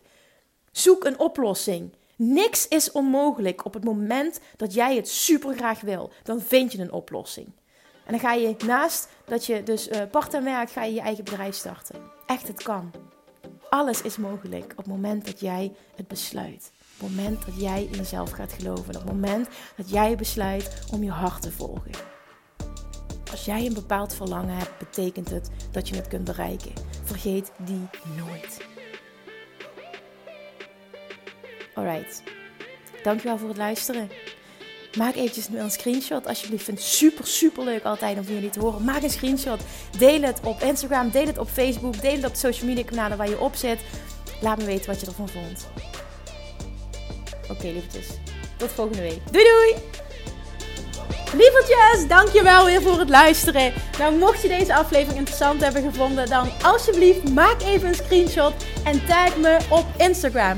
Zoek 0.72 1.06
een 1.06 1.20
oplossing. 1.20 1.94
Niks 2.16 2.68
is 2.68 2.92
onmogelijk 2.92 3.66
op 3.66 3.74
het 3.74 3.84
moment 3.84 4.40
dat 4.56 4.74
jij 4.74 4.96
het 4.96 5.10
super 5.10 5.56
graag 5.56 5.82
wil. 5.82 6.12
Dan 6.24 6.42
vind 6.42 6.72
je 6.72 6.80
een 6.80 6.92
oplossing. 6.92 7.48
En 8.06 8.12
dan 8.12 8.20
ga 8.20 8.34
je 8.34 8.56
naast 8.66 9.08
dat 9.26 9.46
je 9.46 9.64
dus 9.64 9.88
uh, 9.88 10.02
part-time 10.12 10.44
werkt, 10.44 10.72
ga 10.72 10.84
je 10.84 10.94
je 10.94 11.02
eigen 11.02 11.24
bedrijf 11.24 11.56
starten. 11.56 11.96
Echt, 12.26 12.48
het 12.48 12.64
kan. 12.64 12.92
Alles 13.70 14.02
is 14.02 14.18
mogelijk 14.18 14.72
op 14.72 14.78
het 14.78 14.88
moment 14.88 15.26
dat 15.26 15.40
jij 15.40 15.74
het 15.96 16.08
besluit. 16.08 16.72
Op 17.00 17.08
het 17.08 17.16
moment 17.16 17.46
dat 17.46 17.60
jij 17.60 17.84
in 17.84 17.98
jezelf 17.98 18.32
gaat 18.32 18.54
geloven. 18.54 18.88
Op 18.88 18.94
het 18.94 19.06
moment 19.06 19.48
dat 19.78 19.90
jij 19.90 20.16
besluit 20.16 20.72
om 20.92 21.04
je 21.04 21.12
hart 21.12 21.42
te 21.42 21.52
volgen. 21.52 21.92
Als 23.32 23.46
jij 23.46 23.66
een 23.66 23.74
bepaald 23.74 24.14
verlangen 24.14 24.58
hebt, 24.58 24.78
betekent 24.78 25.30
het 25.30 25.50
dat 25.72 25.90
je 25.90 25.96
het 25.96 26.08
kunt 26.08 26.24
bereiken. 26.24 26.74
Vergeet 27.04 27.52
die 27.58 27.88
nooit. 28.18 28.79
Alright. 31.80 32.24
Dankjewel 33.04 33.38
voor 33.38 33.48
het 33.48 33.58
luisteren. 33.58 34.12
Maak 34.98 35.16
eventjes 35.16 35.48
een 35.54 35.72
screenshot 35.72 36.28
alsjeblieft. 36.28 36.64
Vind 36.64 36.78
het 36.78 36.88
super, 36.88 37.28
super 37.28 37.64
leuk 37.64 37.84
altijd 37.84 38.18
om 38.18 38.24
van 38.24 38.34
jullie 38.34 38.50
te 38.50 38.60
horen. 38.60 38.84
Maak 38.84 39.04
een 39.04 39.10
screenshot. 39.10 39.62
Deel 39.98 40.22
het 40.22 40.40
op 40.44 40.62
Instagram. 40.62 41.10
Deel 41.10 41.26
het 41.26 41.38
op 41.38 41.50
Facebook. 41.50 42.02
Deel 42.02 42.16
het 42.16 42.26
op 42.26 42.36
social 42.36 42.68
media 42.68 42.84
kanalen 42.84 43.18
waar 43.18 43.30
je 43.30 43.40
op 43.40 43.56
zit. 43.56 43.80
Laat 44.42 44.58
me 44.58 44.66
weten 44.66 44.90
wat 44.90 45.00
je 45.00 45.06
ervan 45.06 45.30
vond. 45.30 45.68
Oké, 47.44 47.52
okay, 47.52 47.72
lievertjes. 47.72 48.08
Tot 48.58 48.72
volgende 48.72 49.02
week. 49.02 49.20
Doei 49.32 49.44
doei! 49.44 49.76
Lievertjes, 51.34 52.08
dankjewel 52.08 52.66
weer 52.66 52.82
voor 52.82 53.00
het 53.00 53.10
luisteren. 53.10 53.74
Nou, 54.00 54.16
mocht 54.16 54.42
je 54.42 54.48
deze 54.48 54.76
aflevering 54.76 55.18
interessant 55.18 55.64
hebben 55.64 55.84
gevonden, 55.84 56.30
dan 56.30 56.50
alsjeblieft 56.62 57.30
maak 57.30 57.62
even 57.62 57.88
een 57.88 57.96
screenshot 57.96 58.54
en 58.84 59.06
tag 59.06 59.38
me 59.38 59.58
op 59.70 59.86
Instagram. 59.98 60.58